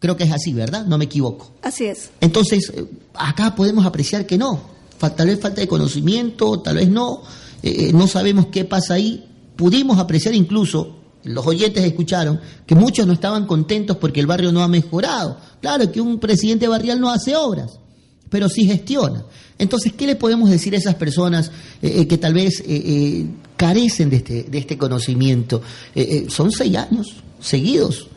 Creo 0.00 0.16
que 0.16 0.24
es 0.24 0.32
así, 0.32 0.52
¿verdad? 0.52 0.84
No 0.84 0.98
me 0.98 1.04
equivoco. 1.04 1.52
Así 1.62 1.84
es. 1.84 2.10
Entonces, 2.20 2.72
eh, 2.74 2.84
acá 3.14 3.54
podemos 3.54 3.86
apreciar 3.86 4.26
que 4.26 4.36
no. 4.36 4.60
Tal 4.98 5.28
vez 5.28 5.40
falta 5.40 5.60
de 5.60 5.68
conocimiento, 5.68 6.60
tal 6.60 6.76
vez 6.76 6.88
no. 6.88 7.22
Eh, 7.62 7.88
eh, 7.88 7.92
no 7.92 8.08
sabemos 8.08 8.46
qué 8.46 8.64
pasa 8.64 8.94
ahí. 8.94 9.24
Pudimos 9.54 9.98
apreciar 9.98 10.34
incluso 10.34 11.01
los 11.24 11.46
oyentes 11.46 11.84
escucharon 11.84 12.40
que 12.66 12.74
muchos 12.74 13.06
no 13.06 13.12
estaban 13.12 13.46
contentos 13.46 13.96
porque 13.96 14.20
el 14.20 14.26
barrio 14.26 14.52
no 14.52 14.62
ha 14.62 14.68
mejorado. 14.68 15.38
Claro 15.60 15.90
que 15.90 16.00
un 16.00 16.18
presidente 16.18 16.68
barrial 16.68 17.00
no 17.00 17.10
hace 17.10 17.36
obras, 17.36 17.78
pero 18.28 18.48
sí 18.48 18.66
gestiona. 18.66 19.24
Entonces, 19.58 19.92
¿qué 19.92 20.06
le 20.06 20.16
podemos 20.16 20.50
decir 20.50 20.74
a 20.74 20.78
esas 20.78 20.96
personas 20.96 21.50
eh, 21.80 22.00
eh, 22.00 22.08
que 22.08 22.18
tal 22.18 22.34
vez 22.34 22.62
eh, 22.66 23.26
carecen 23.56 24.10
de 24.10 24.16
este, 24.16 24.42
de 24.44 24.58
este 24.58 24.76
conocimiento? 24.76 25.62
son 26.28 26.50
seis 26.50 26.76
años 26.76 27.22
seguidos. 27.40 28.08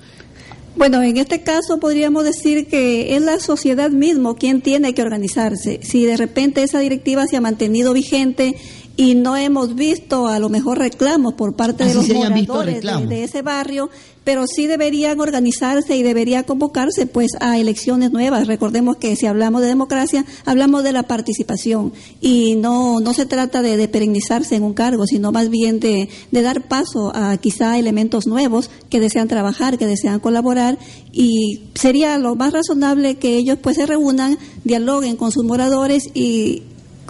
Bueno, 0.76 1.02
en 1.02 1.16
este 1.16 1.42
caso 1.42 1.80
podríamos 1.80 2.26
decir 2.26 2.68
que 2.68 3.16
es 3.16 3.22
la 3.22 3.40
sociedad 3.40 3.92
mismo 3.92 4.36
quien 4.36 4.62
tiene 4.62 4.94
que 4.94 5.04
organizarse. 5.04 5.80
Si 5.84 6.04
de 6.04 6.18
repente 6.18 6.64
esa 6.64 6.80
directiva 6.80 7.28
se 7.28 7.38
ha 7.38 7.42
mantenido 7.42 7.94
vigente 7.94 8.56
y 8.98 9.16
no 9.16 9.36
hemos 9.36 9.76
visto 9.76 10.28
a 10.28 10.40
lo 10.40 10.50
mejor 10.50 10.80
reclamos 10.80 11.34
por 11.34 11.56
parte 11.56 11.86
de 11.86 11.94
los 11.94 12.08
moradores 12.10 12.82
de, 12.82 13.24
ese 13.24 13.42
barrio, 13.42 13.90
pero 14.24 14.46
sí 14.48 14.68
deberían 14.68 15.20
organizarse 15.20 15.98
y 15.98 16.04
debería 16.04 16.44
convocarse 16.44 17.06
pues 17.06 17.32
a 17.42 17.60
elecciones 17.60 18.12
nuevas. 18.12 18.48
Recordemos 18.48 18.98
que 18.98 19.16
si 19.16 19.26
hablamos 19.26 19.62
de 19.62 19.68
democracia, 19.68 20.26
hablamos 20.46 20.84
de 20.84 20.94
la 20.94 21.04
participación 21.04 21.94
y 22.22 22.56
no 22.56 23.00
no 23.02 23.14
se 23.14 23.26
trata 23.26 23.62
de, 23.62 23.76
de 23.76 23.88
perennizarse 23.88 24.56
en 24.56 24.64
un 24.64 24.74
cargo, 24.74 25.06
sino 25.06 25.32
más 25.32 25.50
bien 25.50 25.80
de, 25.80 26.10
de 26.32 26.42
dar 26.42 26.62
paso 26.68 27.12
a 27.14 27.38
quizá 27.38 27.78
elementos 27.78 28.28
nuevos 28.28 28.70
que 28.90 29.00
desean 29.00 29.28
trabajar, 29.28 29.78
que 29.78 29.88
desean 29.88 30.20
colaborar 30.20 30.80
y 31.12 31.64
sería 31.76 32.18
lo 32.18 32.36
más 32.36 32.54
razonable 32.54 33.16
que 33.16 33.36
ellos 33.36 33.58
pues 33.62 33.76
se 33.76 33.86
reúnan, 33.86 34.38
dialoguen 34.64 35.18
con 35.18 35.32
sus 35.32 35.44
moradores 35.44 36.10
y 36.14 36.64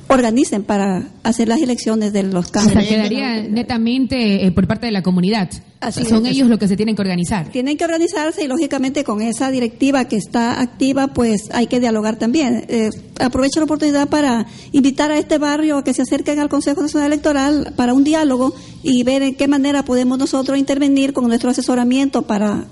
organicen 0.07 0.63
para 0.63 1.09
hacer 1.23 1.47
las 1.47 1.61
elecciones 1.61 2.13
de 2.13 2.23
los 2.23 2.49
cambios. 2.49 2.77
O 2.77 2.79
sea, 2.79 2.89
quedaría 2.89 3.41
netamente 3.43 4.45
eh, 4.45 4.51
por 4.51 4.67
parte 4.67 4.85
de 4.85 4.91
la 4.91 5.01
comunidad. 5.01 5.49
Son 5.91 6.25
ellos 6.25 6.47
los 6.47 6.57
que 6.57 6.67
se 6.67 6.75
tienen 6.75 6.95
que 6.95 7.01
organizar. 7.01 7.49
Tienen 7.51 7.77
que 7.77 7.85
organizarse 7.85 8.43
y 8.43 8.47
lógicamente 8.47 9.03
con 9.03 9.21
esa 9.21 9.51
directiva 9.51 10.05
que 10.05 10.15
está 10.15 10.61
activa, 10.61 11.07
pues 11.07 11.49
hay 11.51 11.67
que 11.67 11.79
dialogar 11.79 12.17
también. 12.17 12.65
Eh, 12.67 12.89
aprovecho 13.19 13.59
la 13.59 13.65
oportunidad 13.65 14.09
para 14.09 14.47
invitar 14.71 15.11
a 15.11 15.17
este 15.17 15.37
barrio 15.37 15.77
a 15.77 15.83
que 15.83 15.93
se 15.93 16.01
acerquen 16.01 16.39
al 16.39 16.49
Consejo 16.49 16.81
Nacional 16.81 17.11
Electoral 17.11 17.73
para 17.75 17.93
un 17.93 18.03
diálogo 18.03 18.55
y 18.83 19.03
ver 19.03 19.21
en 19.21 19.35
qué 19.35 19.47
manera 19.47 19.85
podemos 19.85 20.17
nosotros 20.17 20.57
intervenir 20.57 21.13
con 21.13 21.27
nuestro 21.27 21.49
asesoramiento 21.49 22.23
para 22.23 22.65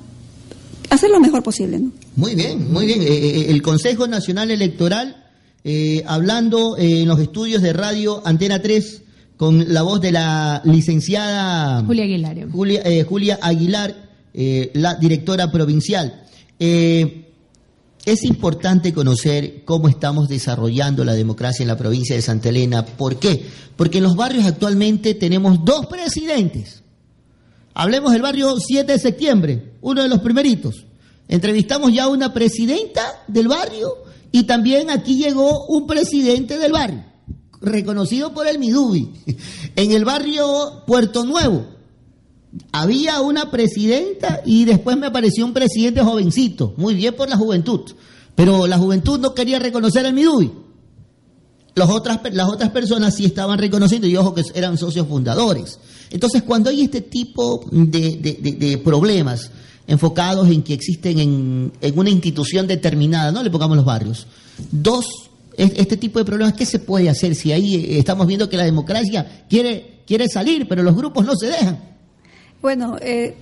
hacer 0.90 1.10
lo 1.10 1.20
mejor 1.20 1.44
posible. 1.44 1.82
Muy 2.16 2.36
bien, 2.36 2.72
muy 2.72 2.86
bien. 2.86 3.02
Eh, 3.02 3.46
el 3.50 3.62
Consejo 3.62 4.08
Nacional 4.08 4.52
Electoral 4.52 5.23
eh, 5.66 6.04
hablando 6.06 6.76
eh, 6.78 7.02
en 7.02 7.08
los 7.08 7.20
estudios 7.20 7.62
de 7.62 7.72
radio 7.72 8.22
Antena 8.26 8.62
3 8.62 9.02
con 9.38 9.74
la 9.74 9.82
voz 9.82 10.02
de 10.02 10.12
la 10.12 10.62
licenciada 10.66 11.82
Julia 11.86 12.04
Aguilar, 12.04 12.50
Julia, 12.52 12.82
eh, 12.84 13.04
Julia 13.04 13.40
Aguilar 13.42 14.12
la 14.34 14.96
directora 14.96 15.52
provincial. 15.52 16.26
es 16.60 18.24
importante 18.24 18.92
conocer 18.92 19.64
cómo 19.64 19.88
estamos 19.88 20.28
desarrollando 20.28 21.06
la 21.06 21.14
democracia 21.14 21.64
en 21.64 21.68
la 21.68 21.78
provincia 21.78 22.16
de 22.16 22.24
Santa 22.24 22.50
Elena. 22.50 22.84
¿Por 22.84 23.18
qué? 23.18 23.46
Porque 23.76 24.00
en 24.00 24.06
los 24.06 24.16
barrios 24.16 24.46
actualmente 24.46 25.14
tenemos 25.14 25.64
dos 25.64 25.86
presidentes. 25.86 26.82
Hablemos 27.76 28.12
del 28.12 28.24
barrio 28.24 28.56
7 28.60 28.92
de 28.92 28.98
septiembre, 28.98 29.74
uno 29.82 30.02
de 30.02 30.10
los 30.10 30.20
primeritos. 30.22 30.84
Entrevistamos 31.28 31.94
ya 31.94 32.06
a 32.06 32.10
una 32.10 32.34
presidenta 32.34 33.24
del 33.28 33.48
barrio 33.48 34.03
y 34.36 34.44
también 34.44 34.90
aquí 34.90 35.16
llegó 35.16 35.68
un 35.68 35.86
presidente 35.86 36.58
del 36.58 36.72
barrio, 36.72 37.06
reconocido 37.62 38.34
por 38.34 38.48
el 38.48 38.58
Midubi. 38.60 39.14
En 39.76 39.92
el 39.92 40.06
barrio 40.06 40.84
Puerto 40.88 41.24
Nuevo 41.24 41.66
había 42.72 43.22
una 43.22 43.52
presidenta 43.52 44.42
y 44.44 44.66
después 44.66 44.98
me 44.98 45.08
apareció 45.08 45.46
un 45.46 45.54
presidente 45.54 46.02
jovencito, 46.02 46.74
muy 46.78 46.96
bien 46.96 47.16
por 47.16 47.30
la 47.30 47.38
juventud. 47.38 47.82
Pero 48.36 48.66
la 48.66 48.80
juventud 48.80 49.20
no 49.20 49.36
quería 49.36 49.60
reconocer 49.60 50.04
al 50.06 50.14
Midubi. 50.14 50.52
Las 51.76 51.90
otras, 51.92 52.20
las 52.32 52.50
otras 52.50 52.72
personas 52.72 53.16
sí 53.16 53.26
estaban 53.26 53.60
reconociendo 53.60 54.08
y 54.08 54.16
ojo 54.18 54.34
que 54.34 54.44
eran 54.56 54.80
socios 54.80 55.08
fundadores. 55.08 55.80
Entonces, 56.10 56.42
cuando 56.42 56.72
hay 56.72 56.82
este 56.82 57.02
tipo 57.02 57.64
de, 57.72 58.18
de 58.58 58.78
problemas, 58.80 59.52
enfocados 59.88 60.50
en 60.50 60.64
que 60.64 60.74
existen 60.74 61.20
en, 61.20 61.72
una 61.96 62.10
institución 62.10 62.68
determinada, 62.68 63.32
no 63.32 63.44
le 63.44 63.50
pongamos 63.50 63.78
los 63.78 63.86
barrios, 63.86 64.28
dos 64.72 65.06
este 65.56 65.98
tipo 65.98 66.18
de 66.18 66.26
problemas, 66.26 66.54
¿qué 66.56 66.66
se 66.66 66.80
puede 66.80 67.10
hacer 67.10 67.36
si 67.36 67.52
ahí 67.52 67.76
eh, 67.76 68.00
estamos 68.00 68.26
viendo 68.26 68.50
que 68.50 68.58
la 68.58 68.64
democracia 68.64 69.46
quiere, 69.48 70.00
quiere 70.08 70.28
salir, 70.28 70.68
pero 70.68 70.82
los 70.82 70.96
grupos 70.96 71.26
no 71.26 71.36
se 71.36 71.48
dejan? 71.48 71.80
Bueno, 72.60 72.98
eh, 73.00 73.36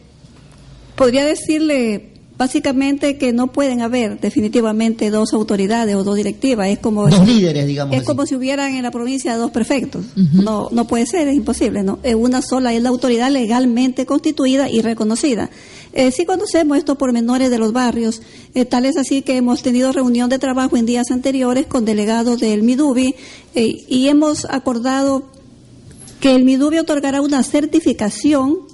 podría 0.96 1.24
decirle 1.24 2.11
básicamente 2.42 3.18
que 3.18 3.34
no 3.34 3.52
pueden 3.52 3.82
haber 3.82 4.20
definitivamente 4.20 5.12
dos 5.12 5.32
autoridades 5.32 5.96
o 5.96 6.04
dos 6.04 6.16
directivas. 6.16 6.70
Es 6.70 6.80
como 6.80 7.08
dos 7.08 7.28
líderes, 7.28 7.68
digamos. 7.68 7.96
Es 7.96 8.02
como 8.02 8.26
si 8.26 8.34
hubieran 8.34 8.74
en 8.74 8.82
la 8.82 8.90
provincia 8.90 9.38
dos 9.38 9.52
prefectos. 9.52 10.04
No, 10.16 10.68
no 10.72 10.88
puede 10.88 11.06
ser, 11.06 11.28
es 11.28 11.36
imposible. 11.36 11.84
No, 11.84 12.00
una 12.18 12.42
sola 12.42 12.74
es 12.74 12.82
la 12.82 12.90
autoridad 12.90 13.30
legalmente 13.30 14.08
constituida 14.08 14.72
y 14.72 14.82
reconocida. 14.82 15.52
Eh, 15.94 16.10
sí 16.10 16.26
conocemos 16.26 16.80
estos 16.80 16.98
pormenores 16.98 17.52
de 17.52 17.60
los 17.60 17.74
barrios, 17.74 18.24
eh, 18.56 18.66
tal 18.66 18.86
es 18.86 18.98
así 18.98 19.22
que 19.22 19.38
hemos 19.38 19.62
tenido 19.62 19.92
reunión 19.92 20.28
de 20.28 20.40
trabajo 20.40 20.78
en 20.78 20.88
días 20.88 21.12
anteriores 21.12 21.68
con 21.68 21.86
delegados 21.86 22.40
del 22.40 22.64
MIDUBI 22.64 23.14
eh, 23.54 23.86
y 23.88 24.08
hemos 24.08 24.46
acordado 24.46 25.26
que 26.20 26.34
el 26.34 26.44
MIDUBI 26.44 26.80
otorgará 26.80 27.22
una 27.22 27.44
certificación 27.44 28.71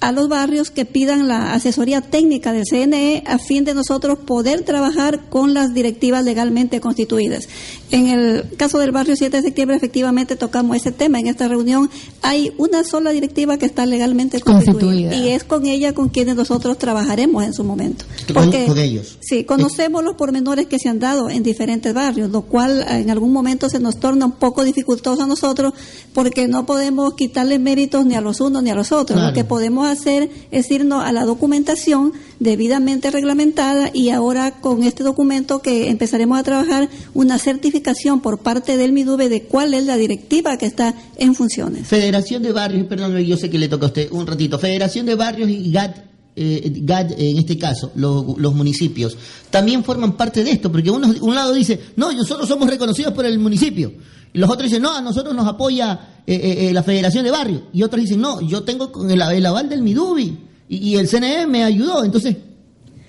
a 0.00 0.12
los 0.12 0.28
barrios 0.28 0.70
que 0.70 0.84
pidan 0.84 1.28
la 1.28 1.54
asesoría 1.54 2.00
técnica 2.00 2.52
del 2.52 2.64
CNE 2.64 3.24
a 3.26 3.38
fin 3.38 3.64
de 3.64 3.74
nosotros 3.74 4.18
poder 4.18 4.62
trabajar 4.62 5.28
con 5.28 5.54
las 5.54 5.74
directivas 5.74 6.24
legalmente 6.24 6.80
constituidas. 6.80 7.48
En 7.90 8.06
el 8.08 8.44
caso 8.56 8.78
del 8.78 8.92
barrio 8.92 9.16
7 9.16 9.38
de 9.38 9.42
septiembre, 9.42 9.76
efectivamente 9.76 10.36
tocamos 10.36 10.76
ese 10.76 10.92
tema. 10.92 11.18
En 11.18 11.26
esta 11.26 11.48
reunión 11.48 11.90
hay 12.22 12.52
una 12.58 12.84
sola 12.84 13.10
directiva 13.10 13.56
que 13.58 13.66
está 13.66 13.86
legalmente 13.86 14.40
constituida, 14.40 15.14
y 15.14 15.30
es 15.30 15.44
con 15.44 15.66
ella 15.66 15.92
con 15.94 16.10
quienes 16.10 16.36
nosotros 16.36 16.78
trabajaremos 16.78 17.44
en 17.44 17.54
su 17.54 17.64
momento. 17.64 18.04
Porque, 18.32 18.66
con, 18.66 18.78
ellos. 18.78 19.18
Sí, 19.20 19.44
conocemos 19.44 20.04
los 20.04 20.14
pormenores 20.14 20.66
que 20.66 20.78
se 20.78 20.88
han 20.88 21.00
dado 21.00 21.30
en 21.30 21.42
diferentes 21.42 21.92
barrios, 21.94 22.30
lo 22.30 22.42
cual 22.42 22.84
en 22.88 23.10
algún 23.10 23.32
momento 23.32 23.68
se 23.68 23.80
nos 23.80 23.98
torna 23.98 24.26
un 24.26 24.32
poco 24.32 24.64
dificultoso 24.64 25.22
a 25.22 25.26
nosotros 25.26 25.72
porque 26.12 26.46
no 26.46 26.66
podemos 26.66 27.14
quitarle 27.14 27.58
méritos 27.58 28.04
ni 28.04 28.14
a 28.14 28.20
los 28.20 28.40
unos 28.40 28.62
ni 28.62 28.70
a 28.70 28.74
los 28.74 28.92
otros. 28.92 29.20
Lo 29.20 29.32
que 29.32 29.44
podemos 29.44 29.87
hacer 29.92 30.30
es 30.50 30.70
irnos 30.70 31.04
a 31.04 31.12
la 31.12 31.24
documentación 31.24 32.12
debidamente 32.40 33.10
reglamentada 33.10 33.90
y 33.92 34.10
ahora 34.10 34.60
con 34.60 34.82
este 34.82 35.02
documento 35.02 35.60
que 35.60 35.88
empezaremos 35.88 36.38
a 36.38 36.42
trabajar 36.42 36.88
una 37.14 37.38
certificación 37.38 38.20
por 38.20 38.38
parte 38.38 38.76
del 38.76 38.92
MIDUBE 38.92 39.28
de 39.28 39.42
cuál 39.42 39.74
es 39.74 39.84
la 39.84 39.96
directiva 39.96 40.56
que 40.56 40.66
está 40.66 40.94
en 41.16 41.34
funciones. 41.34 41.86
Federación 41.86 42.42
de 42.42 42.52
Barrios, 42.52 42.86
perdón, 42.86 43.16
yo 43.18 43.36
sé 43.36 43.50
que 43.50 43.58
le 43.58 43.68
toca 43.68 43.86
a 43.86 43.88
usted. 43.88 44.10
Un 44.12 44.26
ratito, 44.26 44.58
Federación 44.58 45.06
de 45.06 45.14
Barrios 45.14 45.48
y 45.48 45.70
GAT 45.72 46.08
eh, 46.38 46.72
GAD, 46.82 47.12
en 47.18 47.38
este 47.38 47.58
caso, 47.58 47.92
los 47.94 48.54
municipios, 48.54 49.16
también 49.50 49.82
forman 49.82 50.16
parte 50.16 50.44
de 50.44 50.52
esto, 50.52 50.70
porque 50.70 50.90
uno, 50.90 51.12
un 51.20 51.34
lado 51.34 51.52
dice, 51.52 51.78
no, 51.96 52.12
nosotros 52.12 52.48
somos 52.48 52.68
reconocidos 52.68 53.12
por 53.12 53.26
el 53.26 53.38
municipio, 53.38 53.92
y 54.32 54.38
los 54.38 54.48
otros 54.48 54.64
dicen, 54.64 54.82
no, 54.82 54.94
a 54.94 55.00
nosotros 55.00 55.34
nos 55.34 55.46
apoya 55.46 56.22
eh, 56.26 56.68
eh, 56.68 56.72
la 56.72 56.82
Federación 56.82 57.24
de 57.24 57.30
Barrios, 57.30 57.62
y 57.72 57.82
otros 57.82 58.02
dicen, 58.02 58.20
no, 58.20 58.40
yo 58.40 58.62
tengo 58.62 58.92
el, 59.08 59.20
el 59.20 59.46
aval 59.46 59.68
del 59.68 59.82
MIDUBI, 59.82 60.48
y, 60.68 60.96
el 60.96 61.08
CNE 61.08 61.46
me 61.46 61.64
ayudó. 61.64 62.04
Entonces, 62.04 62.36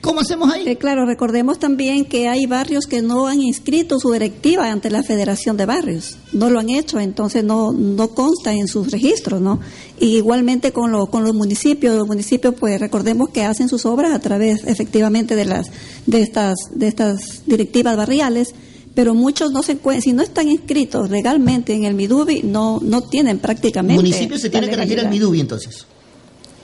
¿Cómo 0.01 0.21
hacemos 0.21 0.49
ahí? 0.53 0.65
Eh, 0.65 0.77
claro, 0.77 1.05
recordemos 1.05 1.59
también 1.59 2.05
que 2.05 2.29
hay 2.29 2.45
barrios 2.45 2.85
que 2.85 3.01
no 3.01 3.27
han 3.27 3.41
inscrito 3.41 3.99
su 3.99 4.11
directiva 4.13 4.71
ante 4.71 4.89
la 4.89 5.03
Federación 5.03 5.57
de 5.57 5.65
Barrios. 5.65 6.17
No 6.31 6.49
lo 6.49 6.59
han 6.59 6.69
hecho, 6.69 6.99
entonces 7.01 7.43
no, 7.43 7.73
no 7.73 8.09
consta 8.11 8.53
en 8.53 8.69
sus 8.69 8.91
registros, 8.91 9.41
¿no? 9.41 9.59
Y 9.99 10.15
igualmente 10.15 10.71
con, 10.71 10.91
lo, 10.91 11.07
con 11.07 11.25
los 11.25 11.35
municipios, 11.35 11.97
los 11.97 12.07
municipios 12.07 12.55
pues 12.57 12.79
recordemos 12.79 13.29
que 13.29 13.43
hacen 13.43 13.67
sus 13.67 13.85
obras 13.85 14.13
a 14.13 14.19
través 14.19 14.63
efectivamente 14.65 15.35
de 15.35 15.45
las 15.45 15.69
de 16.05 16.21
estas 16.21 16.55
de 16.73 16.87
estas 16.87 17.45
directivas 17.45 17.97
barriales, 17.97 18.55
pero 18.95 19.13
muchos 19.13 19.51
no 19.51 19.63
se 19.63 19.77
si 19.99 20.13
no 20.13 20.23
están 20.23 20.47
inscritos 20.47 21.09
legalmente 21.09 21.73
en 21.73 21.83
el 21.83 21.93
MIDUBI 21.93 22.43
no 22.43 22.79
no 22.81 23.01
tienen 23.01 23.39
prácticamente. 23.39 23.95
El 23.95 24.09
municipio 24.09 24.39
se 24.39 24.49
tiene 24.49 24.69
que 24.69 24.77
regir 24.77 24.99
al 25.01 25.09
MIDUBI 25.09 25.41
entonces. 25.41 25.85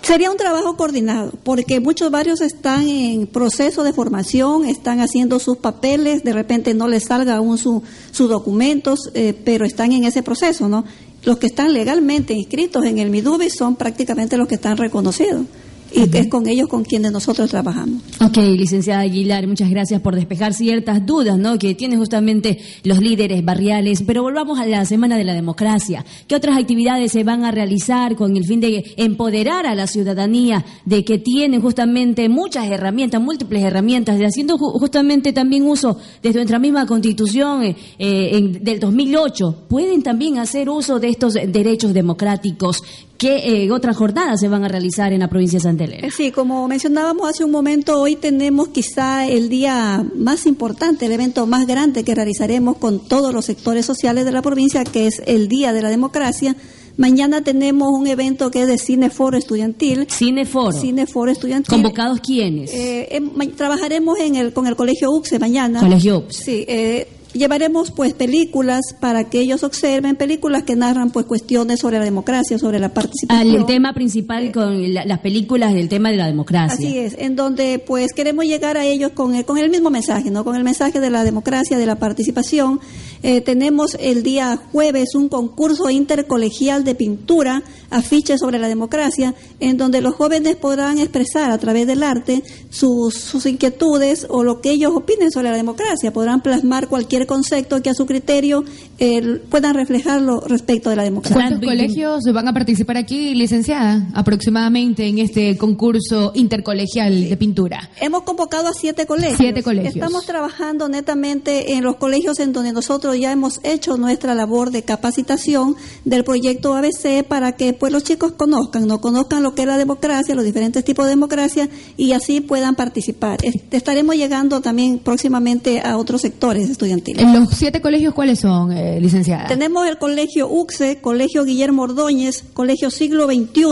Sería 0.05 0.29
un 0.29 0.37
trabajo 0.37 0.77
coordinado, 0.77 1.31
porque 1.43 1.79
muchos 1.79 2.11
barrios 2.11 2.39
están 2.39 2.87
en 2.87 3.25
proceso 3.25 3.83
de 3.83 3.91
formación, 3.91 4.65
están 4.65 4.99
haciendo 4.99 5.39
sus 5.39 5.57
papeles, 5.57 6.23
de 6.23 6.31
repente 6.31 6.75
no 6.75 6.87
les 6.87 7.05
salga 7.05 7.37
aún 7.37 7.57
sus 7.57 7.81
documentos, 8.29 9.09
eh, 9.15 9.33
pero 9.43 9.65
están 9.65 9.93
en 9.93 10.03
ese 10.03 10.21
proceso, 10.21 10.69
¿no? 10.69 10.85
Los 11.23 11.39
que 11.39 11.47
están 11.47 11.73
legalmente 11.73 12.35
inscritos 12.35 12.85
en 12.85 12.99
el 12.99 13.09
MIDUBI 13.09 13.49
son 13.49 13.77
prácticamente 13.77 14.37
los 14.37 14.47
que 14.47 14.53
están 14.53 14.77
reconocidos 14.77 15.47
y 15.93 16.17
es 16.17 16.27
con 16.27 16.47
ellos 16.47 16.67
con 16.67 16.83
quienes 16.83 17.11
nosotros 17.11 17.49
trabajamos. 17.49 18.01
Ok, 18.21 18.37
licenciada 18.37 19.01
Aguilar, 19.01 19.47
muchas 19.47 19.69
gracias 19.69 20.01
por 20.01 20.15
despejar 20.15 20.53
ciertas 20.53 21.05
dudas 21.05 21.37
¿no? 21.37 21.57
que 21.57 21.75
tienen 21.75 21.99
justamente 21.99 22.59
los 22.83 22.99
líderes 22.99 23.43
barriales. 23.43 24.03
Pero 24.05 24.23
volvamos 24.23 24.59
a 24.59 24.65
la 24.65 24.85
Semana 24.85 25.17
de 25.17 25.23
la 25.23 25.33
Democracia. 25.33 26.05
¿Qué 26.27 26.35
otras 26.35 26.57
actividades 26.57 27.11
se 27.11 27.23
van 27.23 27.45
a 27.45 27.51
realizar 27.51 28.15
con 28.15 28.35
el 28.35 28.45
fin 28.45 28.59
de 28.59 28.83
empoderar 28.97 29.65
a 29.65 29.75
la 29.75 29.87
ciudadanía 29.87 30.65
de 30.85 31.05
que 31.05 31.17
tienen 31.17 31.61
justamente 31.61 32.27
muchas 32.29 32.67
herramientas, 32.67 33.21
múltiples 33.21 33.63
herramientas, 33.63 34.19
de 34.19 34.25
haciendo 34.25 34.57
justamente 34.57 35.33
también 35.33 35.63
uso 35.63 35.97
de 36.21 36.33
nuestra 36.33 36.59
misma 36.59 36.85
constitución 36.85 37.63
eh, 37.63 37.75
eh, 37.99 38.59
del 38.61 38.79
2008? 38.79 39.65
Pueden 39.69 40.03
también 40.03 40.39
hacer 40.39 40.69
uso 40.69 40.99
de 40.99 41.09
estos 41.09 41.33
derechos 41.33 41.93
democráticos 41.93 42.83
¿Qué 43.17 43.63
eh, 43.63 43.71
otras 43.71 43.95
jornadas 43.95 44.39
se 44.41 44.49
van 44.49 44.65
a 44.65 44.67
realizar 44.67 45.13
en 45.13 45.21
la 45.21 45.29
provincia 45.29 45.57
de 45.57 45.63
Santa 45.63 45.85
Elena? 45.85 46.09
Sí, 46.15 46.31
como 46.31 46.67
mencionábamos 46.67 47.29
hace 47.29 47.45
un 47.45 47.51
momento, 47.51 48.01
hoy 48.01 48.15
tenemos 48.17 48.69
quizá 48.69 49.25
el 49.25 49.47
día 49.47 50.05
más 50.15 50.45
importante, 50.45 51.05
el 51.05 51.13
evento 51.13 51.47
más 51.47 51.65
grande 51.65 52.03
que 52.03 52.13
realizaremos 52.13 52.77
con 52.77 52.99
todos 52.99 53.33
los 53.33 53.45
sectores 53.45 53.85
sociales 53.85 54.25
de 54.25 54.31
la 54.31 54.41
provincia, 54.41 54.83
que 54.83 55.07
es 55.07 55.21
el 55.25 55.47
Día 55.47 55.71
de 55.71 55.81
la 55.81 55.89
Democracia. 55.89 56.55
Mañana 56.97 57.41
tenemos 57.41 57.89
un 57.91 58.07
evento 58.07 58.51
que 58.51 58.61
es 58.61 58.67
de 58.67 58.77
Cineforo 58.77 59.37
Estudiantil. 59.37 60.07
Cineforo. 60.09 60.71
Cineforo 60.71 61.31
Estudiantil. 61.31 61.69
¿Convocados 61.69 62.19
quiénes? 62.21 62.73
Eh, 62.73 63.09
em, 63.11 63.51
trabajaremos 63.51 64.19
en 64.19 64.35
el, 64.35 64.53
con 64.53 64.67
el 64.67 64.75
Colegio 64.75 65.11
UPSE 65.11 65.39
mañana. 65.39 65.81
Colegio 65.81 66.19
UPSE. 66.19 66.43
Sí, 66.43 66.65
eh, 66.67 67.07
Llevaremos 67.35 67.91
pues 67.91 68.13
películas 68.13 68.81
para 68.99 69.25
que 69.25 69.41
ellos 69.41 69.63
observen, 69.63 70.15
películas 70.15 70.63
que 70.63 70.77
narran 70.77 71.11
pues 71.11 71.25
cuestiones 71.25 71.81
sobre 71.81 71.99
la 71.99 72.05
democracia, 72.05 72.57
sobre 72.57 72.79
la 72.79 72.93
participación. 72.93 73.55
el 73.55 73.65
tema 73.65 73.93
principal 73.93 74.53
con 74.53 74.93
las 74.93 75.19
películas 75.19 75.73
del 75.73 75.89
tema 75.89 76.11
de 76.11 76.17
la 76.17 76.27
democracia. 76.27 76.73
Así 76.73 76.97
es, 76.97 77.15
en 77.19 77.35
donde 77.35 77.79
pues 77.85 78.13
queremos 78.13 78.45
llegar 78.45 78.77
a 78.77 78.85
ellos 78.85 79.11
con 79.11 79.35
el, 79.35 79.43
con 79.43 79.57
el 79.57 79.69
mismo 79.69 79.89
mensaje, 79.89 80.31
¿no? 80.31 80.45
Con 80.45 80.55
el 80.55 80.63
mensaje 80.63 81.01
de 81.01 81.09
la 81.09 81.25
democracia, 81.25 81.77
de 81.77 81.85
la 81.85 81.95
participación. 81.95 82.79
Eh, 83.23 83.41
tenemos 83.41 83.95
el 83.99 84.23
día 84.23 84.59
jueves 84.71 85.15
un 85.15 85.29
concurso 85.29 85.89
intercolegial 85.89 86.83
de 86.83 86.95
pintura, 86.95 87.63
afiches 87.89 88.39
sobre 88.39 88.59
la 88.59 88.67
democracia, 88.67 89.33
en 89.59 89.77
donde 89.77 90.01
los 90.01 90.15
jóvenes 90.15 90.55
podrán 90.55 90.99
expresar 90.99 91.51
a 91.51 91.57
través 91.57 91.87
del 91.87 92.03
arte 92.03 92.43
sus, 92.69 93.13
sus 93.13 93.45
inquietudes 93.45 94.27
o 94.29 94.43
lo 94.43 94.61
que 94.61 94.71
ellos 94.71 94.91
opinen 94.93 95.31
sobre 95.31 95.49
la 95.49 95.57
democracia, 95.57 96.11
podrán 96.11 96.41
plasmar 96.41 96.87
cualquier 96.87 97.25
concepto 97.25 97.81
que 97.81 97.89
a 97.89 97.93
su 97.93 98.05
criterio 98.05 98.63
eh, 98.99 99.41
puedan 99.49 99.75
reflejarlo 99.75 100.41
respecto 100.41 100.89
de 100.89 100.95
la 100.95 101.03
democracia. 101.03 101.35
¿Cuántos 101.35 101.61
colegios 101.61 102.23
van 102.33 102.47
a 102.47 102.53
participar 102.53 102.97
aquí, 102.97 103.35
licenciada, 103.35 104.07
aproximadamente 104.13 105.07
en 105.07 105.19
este 105.19 105.57
concurso 105.57 106.31
intercolegial 106.35 107.29
de 107.29 107.37
pintura? 107.37 107.89
Hemos 107.99 108.23
convocado 108.23 108.67
a 108.67 108.73
siete 108.73 109.05
colegios. 109.05 109.37
Siete 109.37 109.63
colegios. 109.63 109.95
Estamos 109.95 110.25
trabajando 110.25 110.89
netamente 110.89 111.73
en 111.73 111.83
los 111.83 111.95
colegios 111.97 112.39
en 112.39 112.53
donde 112.53 112.73
nosotros 112.73 113.04
ya 113.13 113.31
hemos 113.31 113.59
hecho 113.63 113.97
nuestra 113.97 114.33
labor 114.33 114.71
de 114.71 114.83
capacitación 114.83 115.75
del 116.05 116.23
proyecto 116.23 116.73
ABC 116.73 117.23
para 117.27 117.51
que 117.53 117.73
pues 117.73 117.91
los 117.91 118.03
chicos 118.03 118.31
conozcan, 118.31 118.87
no 118.87 119.01
conozcan 119.01 119.43
lo 119.43 119.53
que 119.53 119.63
es 119.63 119.67
la 119.67 119.77
democracia, 119.77 120.33
los 120.33 120.45
diferentes 120.45 120.83
tipos 120.83 121.05
de 121.05 121.11
democracia 121.11 121.69
y 121.97 122.13
así 122.13 122.41
puedan 122.41 122.75
participar. 122.75 123.39
Estaremos 123.71 124.15
llegando 124.15 124.61
también 124.61 124.99
próximamente 124.99 125.81
a 125.81 125.97
otros 125.97 126.21
sectores 126.21 126.69
estudiantiles. 126.69 127.25
¿Los 127.31 127.49
siete 127.49 127.81
colegios 127.81 128.13
cuáles 128.13 128.39
son, 128.39 128.71
eh, 128.71 128.99
licenciada? 128.99 129.47
Tenemos 129.47 129.87
el 129.87 129.97
Colegio 129.97 130.47
UCSE, 130.49 130.99
Colegio 131.01 131.43
Guillermo 131.43 131.83
Ordóñez, 131.83 132.43
Colegio 132.53 132.89
Siglo 132.89 133.27
XXI, 133.27 133.63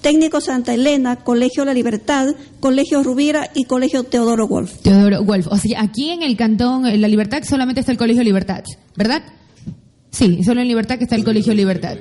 Técnico 0.00 0.40
Santa 0.40 0.74
Elena, 0.74 1.16
Colegio 1.16 1.64
La 1.64 1.74
Libertad, 1.74 2.34
Colegio 2.60 3.02
Rubira 3.02 3.50
y 3.54 3.64
Colegio 3.64 4.04
Teodoro 4.04 4.48
Wolf. 4.48 4.78
Teodoro 4.82 5.22
Wolf. 5.24 5.46
O 5.50 5.56
sea, 5.56 5.82
aquí 5.82 6.10
en 6.10 6.22
el 6.22 6.36
cantón 6.36 6.84
La 7.00 7.08
Libertad 7.08 7.42
solamente 7.42 7.80
está 7.80 7.92
el 7.92 7.98
Colegio 7.98 8.22
Libertad, 8.22 8.64
¿verdad? 8.96 9.22
Sí, 10.10 10.42
solo 10.44 10.60
en 10.60 10.68
Libertad 10.68 10.98
que 10.98 11.04
está 11.04 11.16
el 11.16 11.24
Colegio 11.24 11.54
Libertad. 11.54 11.96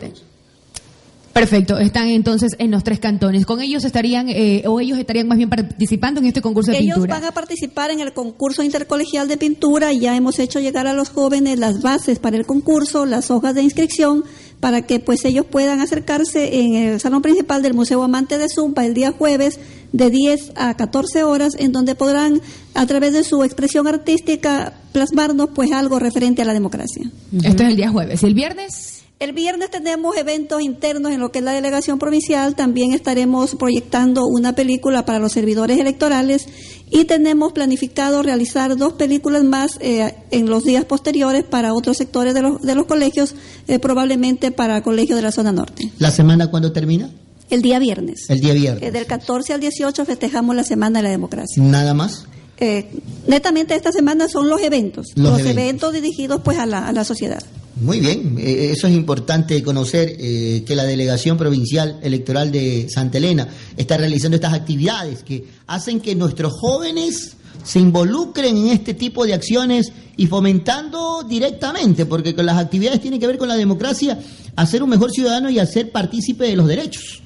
Perfecto, 1.34 1.78
están 1.78 2.08
entonces 2.08 2.52
en 2.58 2.72
los 2.72 2.84
tres 2.84 3.00
cantones. 3.00 3.46
¿Con 3.46 3.62
ellos 3.62 3.86
estarían, 3.86 4.28
eh, 4.30 4.64
o 4.66 4.80
ellos 4.80 4.98
estarían 4.98 5.28
más 5.28 5.38
bien 5.38 5.50
participando 5.50 6.20
en 6.20 6.26
este 6.26 6.42
concurso 6.42 6.72
de 6.72 6.80
pintura? 6.80 6.98
Ellos 6.98 7.08
van 7.08 7.24
a 7.24 7.32
participar 7.32 7.92
en 7.92 8.00
el 8.00 8.14
concurso 8.14 8.64
intercolegial 8.64 9.28
de 9.28 9.38
pintura. 9.38 9.94
Ya 9.94 10.16
hemos 10.16 10.40
hecho 10.40 10.60
llegar 10.60 10.88
a 10.88 10.94
los 10.94 11.10
jóvenes 11.10 11.60
las 11.60 11.82
bases 11.82 12.20
para 12.20 12.36
el 12.36 12.46
concurso, 12.46 13.06
las 13.06 13.32
hojas 13.32 13.56
de 13.56 13.62
inscripción, 13.62 14.24
para 14.60 14.82
que 14.82 15.00
pues 15.00 15.24
ellos 15.26 15.46
puedan 15.46 15.80
acercarse 15.80 16.60
en 16.60 16.76
el 16.76 17.00
salón 17.00 17.22
principal 17.22 17.62
del 17.62 17.74
Museo 17.74 18.04
Amante 18.04 18.38
de 18.38 18.48
Zumpa 18.54 18.86
el 18.86 18.94
día 18.94 19.12
jueves 19.12 19.60
de 19.92 20.10
10 20.10 20.54
a 20.56 20.76
14 20.76 21.24
horas, 21.24 21.54
en 21.58 21.72
donde 21.72 21.96
podrán 21.96 22.42
a 22.74 22.86
través 22.86 23.14
de 23.14 23.24
su 23.24 23.44
expresión 23.44 23.88
artística 23.88 24.74
plasmarnos 24.92 25.50
pues 25.56 25.72
algo 25.72 26.00
referente 26.00 26.42
a 26.42 26.46
la 26.46 26.54
democracia. 26.54 27.10
Esto 27.44 27.64
es 27.64 27.70
el 27.70 27.76
día 27.76 27.90
jueves. 27.90 28.22
¿Y 28.24 28.26
el 28.28 28.34
viernes? 28.34 29.00
El 29.20 29.34
viernes 29.34 29.70
tenemos 29.70 30.16
eventos 30.16 30.62
internos 30.62 31.12
en 31.12 31.20
lo 31.20 31.30
que 31.30 31.40
es 31.40 31.46
la 31.46 31.52
delegación 31.52 32.00
provincial. 32.00 32.56
También 32.56 32.94
estaremos 32.94 33.56
proyectando 33.56 34.26
una 34.26 34.56
película 34.56 35.04
para 35.04 35.20
los 35.20 35.34
servidores 35.34 35.78
electorales 35.78 36.48
y 36.92 37.06
tenemos 37.06 37.54
planificado 37.54 38.24
realizar 38.24 38.76
dos 38.78 38.94
películas 38.94 39.44
más 39.44 39.78
eh, 39.80 40.16
en 40.32 40.50
los 40.50 40.64
días 40.64 40.86
posteriores 40.86 41.44
para 41.44 41.74
otros 41.74 41.98
sectores 41.98 42.34
de 42.34 42.42
los, 42.42 42.62
de 42.62 42.76
los 42.76 42.86
colegios, 42.86 43.36
eh, 43.68 43.80
probablemente 43.80 44.52
para 44.52 44.78
el 44.78 44.84
colegio 44.84 45.16
de 45.16 45.22
la 45.22 45.32
zona 45.32 45.52
norte. 45.52 45.92
¿La 46.00 46.12
semana 46.12 46.48
cuándo 46.48 46.72
termina? 46.72 47.10
El 47.50 47.62
día 47.62 47.80
viernes. 47.80 48.30
El 48.30 48.40
día 48.42 48.54
viernes. 48.54 48.84
Eh, 48.84 48.92
del 48.92 49.06
14 49.06 49.54
al 49.54 49.60
18 49.60 50.06
festejamos 50.06 50.56
la 50.56 50.64
Semana 50.64 51.00
de 51.00 51.04
la 51.04 51.10
Democracia. 51.10 51.62
¿Nada 51.62 51.94
más? 51.94 52.26
Eh, 52.58 52.90
netamente 53.26 53.74
esta 53.74 53.92
semana 53.92 54.28
son 54.28 54.50
los 54.50 54.62
eventos, 54.62 55.08
los, 55.16 55.40
eventos. 55.40 55.94
dirigidos 55.94 56.42
pues 56.44 56.58
a 56.60 56.66
la, 56.66 56.88
a 56.88 56.92
la 56.92 57.06
sociedad. 57.06 57.42
Muy 57.76 58.00
bien, 58.00 58.36
eh, 58.38 58.72
eso 58.74 58.88
es 58.88 58.94
importante 58.94 59.62
conocer 59.64 60.16
eh, 60.20 60.64
que 60.66 60.76
la 60.76 60.84
Delegación 60.84 61.38
Provincial 61.38 62.00
Electoral 62.04 62.52
de 62.52 62.88
Santa 62.90 63.18
Elena 63.18 63.48
está 63.78 63.98
realizando 63.98 64.36
estas 64.36 64.54
actividades 64.54 65.24
que 65.24 65.46
hacen 65.68 66.02
que 66.02 66.16
nuestros 66.16 66.54
jóvenes 66.54 67.38
se 67.64 67.80
involucren 67.80 68.58
en 68.58 68.68
este 68.68 68.94
tipo 68.94 69.26
de 69.26 69.34
acciones 69.34 69.92
y 70.18 70.28
fomentando 70.28 71.24
directamente, 71.24 72.06
porque 72.06 72.36
con 72.36 72.46
las 72.46 72.58
actividades 72.58 73.00
tienen 73.00 73.20
que 73.20 73.28
ver 73.28 73.38
con 73.38 73.48
la 73.48 73.56
democracia, 73.56 74.20
hacer 74.56 74.84
un 74.84 74.90
mejor 74.90 75.12
ciudadano 75.12 75.50
y 75.50 75.60
hacer 75.60 75.92
partícipe 75.92 76.46
de 76.46 76.56
los 76.56 76.68
derechos. 76.68 77.22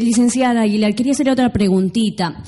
licenciada 0.00 0.62
Aguilar, 0.62 0.94
quería 0.94 1.12
hacer 1.12 1.30
otra 1.30 1.52
preguntita. 1.52 2.42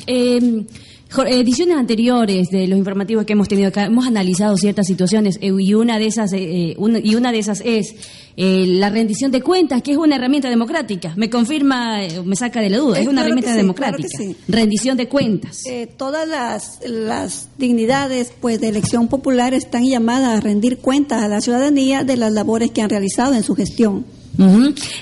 Ediciones 1.09 1.77
anteriores 1.77 2.49
de 2.51 2.67
los 2.67 2.77
informativos 2.77 3.25
que 3.25 3.35
hemos 3.35 3.49
tenido 3.49 3.69
acá 3.69 3.85
hemos 3.85 4.07
analizado 4.07 4.57
ciertas 4.57 4.87
situaciones 4.87 5.39
eh, 5.41 5.53
y 5.57 5.73
una 5.73 5.99
de 5.99 6.07
esas 6.07 6.33
eh, 6.33 6.73
eh, 6.73 7.01
y 7.03 7.15
una 7.15 7.31
de 7.33 7.39
esas 7.39 7.63
es 7.65 7.95
la 8.37 8.91
rendición 8.91 9.31
de 9.31 9.41
cuentas, 9.41 9.81
que 9.81 9.93
es 9.93 9.97
una 9.97 10.17
herramienta 10.17 10.51
democrática. 10.51 11.15
Me 11.17 11.31
confirma, 11.31 12.01
me 12.25 12.37
saca 12.37 12.61
de 12.61 12.69
la 12.69 12.77
duda, 12.77 13.01
es, 13.01 13.07
una 13.07 13.23
herramienta 13.23 13.55
democrática. 13.55 14.09
Rendición 14.47 14.99
de 14.99 15.09
cuentas. 15.09 15.63
todas 15.97 16.29
las, 16.29 16.81
las 16.87 17.49
dignidades 17.57 18.33
pues 18.39 18.61
de 18.61 18.69
elección 18.69 19.09
popular 19.09 19.55
están 19.55 19.87
llamadas 19.87 20.37
a 20.37 20.41
rendir 20.41 20.79
cuentas 20.79 21.23
a 21.23 21.29
la 21.29 21.41
ciudadanía 21.41 22.05
de 22.05 22.19
las 22.19 22.31
labores 22.33 22.73
que 22.73 22.83
han 22.83 22.91
realizado 22.91 23.33
en 23.33 23.43
su 23.43 23.55
gestión. 23.55 24.05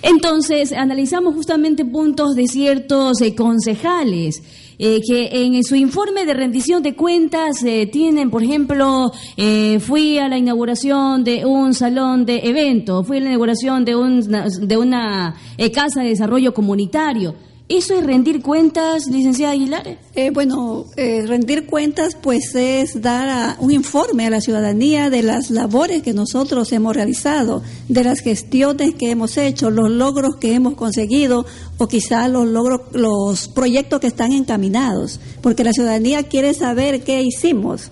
Entonces, 0.03 0.73
analizamos 0.73 1.35
justamente 1.35 1.85
puntos 1.85 2.37
de 2.37 2.47
ciertos 2.47 3.19
concejales 3.37 4.43
eh, 4.79 5.01
que 5.07 5.29
en 5.33 5.63
su 5.63 5.77
informe 5.77 6.25
de 6.27 6.35
rendición 6.35 6.83
de 6.83 6.95
cuentas 6.95 7.63
eh, 7.65 7.87
tienen, 7.87 8.31
por 8.31 8.43
ejemplo, 8.43 9.13
eh, 9.37 9.79
fui 9.81 10.19
a 10.19 10.29
la 10.29 10.39
inauguración 10.39 11.25
de 11.25 11.45
un 11.45 11.75
salón 11.75 12.25
de 12.27 12.39
evento, 12.45 13.05
fui 13.05 13.19
a 13.19 13.21
la 13.21 13.27
inauguración 13.27 13.85
de, 13.85 13.97
un, 13.97 14.21
de 14.21 14.77
una 14.77 15.35
casa 15.73 16.03
de 16.03 16.09
desarrollo 16.09 16.53
comunitario. 16.53 17.35
¿Eso 17.67 17.99
es 17.99 18.05
rendir 18.05 18.43
cuentas, 18.43 19.07
licenciada 19.07 19.55
Aguilar? 19.55 19.99
Eh, 20.15 20.31
bueno, 20.31 20.85
eh, 20.97 21.25
rendir 21.27 21.65
cuentas 21.65 22.15
pues 22.15 22.55
es 22.55 23.01
dar 23.01 23.57
un 23.59 23.73
informe 23.73 24.27
a 24.27 24.31
la 24.31 24.43
ciudadanía 24.43 25.09
de 25.09 25.23
las 25.23 25.51
labores 25.51 26.03
que 26.03 26.13
nosotros 26.13 26.71
hemos 26.73 26.95
realizado, 26.95 27.63
de 27.89 28.05
las 28.05 28.21
gestiones 28.21 28.95
que 28.95 29.11
hemos 29.11 29.39
hecho, 29.39 29.71
los 29.71 29.91
logros 29.91 30.37
que 30.37 30.53
hemos 30.53 30.75
conseguido 30.75 31.47
o 31.79 31.89
quizá 31.89 32.29
los 32.29 32.47
logros, 32.47 32.83
los 32.93 33.49
proyectos 33.49 33.99
que 33.99 34.09
están 34.09 34.33
encaminados, 34.33 35.19
porque 35.41 35.65
la 35.65 35.73
ciudadanía 35.73 36.25
quiere 36.25 36.53
saber 36.53 37.03
qué 37.03 37.23
hicimos. 37.23 37.91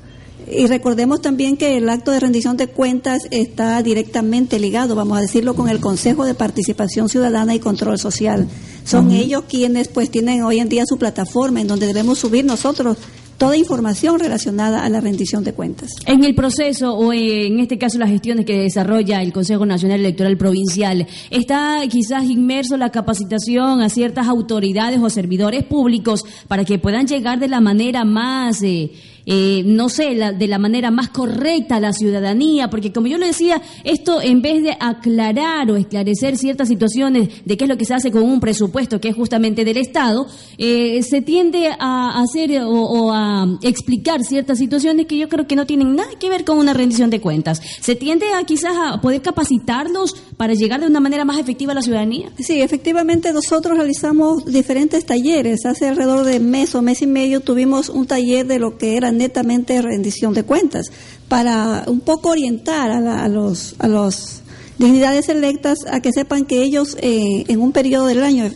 Y 0.54 0.66
recordemos 0.66 1.20
también 1.20 1.56
que 1.56 1.76
el 1.76 1.88
acto 1.88 2.10
de 2.10 2.20
rendición 2.20 2.56
de 2.56 2.66
cuentas 2.66 3.26
está 3.30 3.82
directamente 3.82 4.58
ligado, 4.58 4.94
vamos 4.94 5.18
a 5.18 5.20
decirlo, 5.20 5.54
con 5.54 5.68
el 5.68 5.80
Consejo 5.80 6.24
de 6.24 6.34
Participación 6.34 7.08
Ciudadana 7.08 7.54
y 7.54 7.58
Control 7.58 7.98
Social. 7.98 8.48
Son 8.84 9.10
ellos 9.12 9.44
quienes 9.48 9.88
pues 9.88 10.10
tienen 10.10 10.42
hoy 10.42 10.58
en 10.58 10.68
día 10.68 10.84
su 10.86 10.98
plataforma 10.98 11.60
en 11.60 11.68
donde 11.68 11.86
debemos 11.86 12.18
subir 12.18 12.44
nosotros 12.44 12.98
toda 13.38 13.56
información 13.56 14.20
relacionada 14.20 14.84
a 14.84 14.88
la 14.88 15.00
rendición 15.00 15.42
de 15.42 15.52
cuentas. 15.52 15.90
En 16.06 16.22
el 16.22 16.34
proceso, 16.34 16.94
o 16.94 17.12
en 17.12 17.58
este 17.58 17.76
caso 17.76 17.98
las 17.98 18.08
gestiones 18.08 18.46
que 18.46 18.56
desarrolla 18.56 19.20
el 19.20 19.32
Consejo 19.32 19.66
Nacional 19.66 19.98
Electoral 19.98 20.36
Provincial, 20.36 21.08
¿está 21.28 21.80
quizás 21.90 22.24
inmerso 22.24 22.76
la 22.76 22.90
capacitación 22.90 23.82
a 23.82 23.88
ciertas 23.88 24.28
autoridades 24.28 25.00
o 25.00 25.10
servidores 25.10 25.64
públicos 25.64 26.24
para 26.46 26.64
que 26.64 26.78
puedan 26.78 27.06
llegar 27.06 27.40
de 27.40 27.48
la 27.48 27.60
manera 27.60 28.04
más... 28.04 28.62
Eh, 28.62 28.92
eh, 29.26 29.62
no 29.64 29.88
sé, 29.88 30.14
de 30.14 30.48
la 30.48 30.58
manera 30.58 30.90
más 30.90 31.08
correcta 31.08 31.76
a 31.76 31.80
la 31.80 31.92
ciudadanía, 31.92 32.70
porque 32.70 32.92
como 32.92 33.06
yo 33.06 33.18
le 33.18 33.26
decía, 33.26 33.62
esto 33.84 34.20
en 34.20 34.42
vez 34.42 34.62
de 34.62 34.76
aclarar 34.78 35.70
o 35.70 35.76
esclarecer 35.76 36.36
ciertas 36.36 36.68
situaciones 36.68 37.28
de 37.44 37.56
qué 37.56 37.64
es 37.64 37.68
lo 37.68 37.76
que 37.76 37.84
se 37.84 37.94
hace 37.94 38.10
con 38.10 38.24
un 38.24 38.40
presupuesto 38.40 39.00
que 39.00 39.08
es 39.08 39.14
justamente 39.14 39.64
del 39.64 39.76
Estado, 39.76 40.26
eh, 40.58 41.02
se 41.02 41.22
tiende 41.22 41.70
a 41.78 42.20
hacer 42.20 42.62
o, 42.64 43.12
a 43.12 43.46
explicar 43.62 44.22
ciertas 44.24 44.58
situaciones 44.58 45.06
que 45.06 45.16
yo 45.16 45.28
creo 45.28 45.46
que 45.46 45.56
no 45.56 45.66
tienen 45.66 45.94
nada 45.94 46.10
que 46.18 46.28
ver 46.28 46.44
con 46.44 46.58
una 46.58 46.72
rendición 46.72 47.10
de 47.10 47.20
cuentas. 47.20 47.62
Se 47.80 47.94
tiende 47.94 48.26
a 48.34 48.44
quizás 48.44 48.72
a 48.76 49.00
poder 49.00 49.22
capacitarlos 49.22 50.16
para 50.36 50.54
llegar 50.54 50.80
de 50.80 50.86
una 50.86 51.00
manera 51.00 51.24
más 51.24 51.38
efectiva 51.38 51.72
a 51.72 51.74
la 51.74 51.82
ciudadanía. 51.82 52.30
Sí, 52.38 52.60
efectivamente 52.60 53.32
nosotros 53.32 53.76
realizamos 53.76 54.44
diferentes 54.46 55.06
talleres. 55.06 55.64
Hace 55.64 55.88
alrededor 55.88 56.24
de 56.24 56.40
mes 56.40 56.74
o 56.74 56.82
mes 56.82 57.02
y 57.02 57.06
medio 57.06 57.40
tuvimos 57.40 57.88
un 57.88 58.06
taller 58.06 58.46
de 58.46 58.58
lo 58.58 58.78
que 58.78 58.96
era 58.96 59.11
netamente 59.12 59.80
rendición 59.82 60.34
de 60.34 60.42
cuentas, 60.42 60.86
para 61.28 61.84
un 61.86 62.00
poco 62.00 62.30
orientar 62.30 62.90
a, 62.90 63.28
los 63.28 63.74
a 63.78 63.88
los 63.88 64.42
dignidades 64.78 65.28
electas 65.28 65.78
a 65.90 66.00
que 66.00 66.10
sepan 66.12 66.44
que 66.44 66.62
ellos 66.62 66.96
eh, 67.00 67.44
en 67.48 67.60
un 67.60 67.72
periodo 67.72 68.06
del 68.06 68.22
año, 68.22 68.50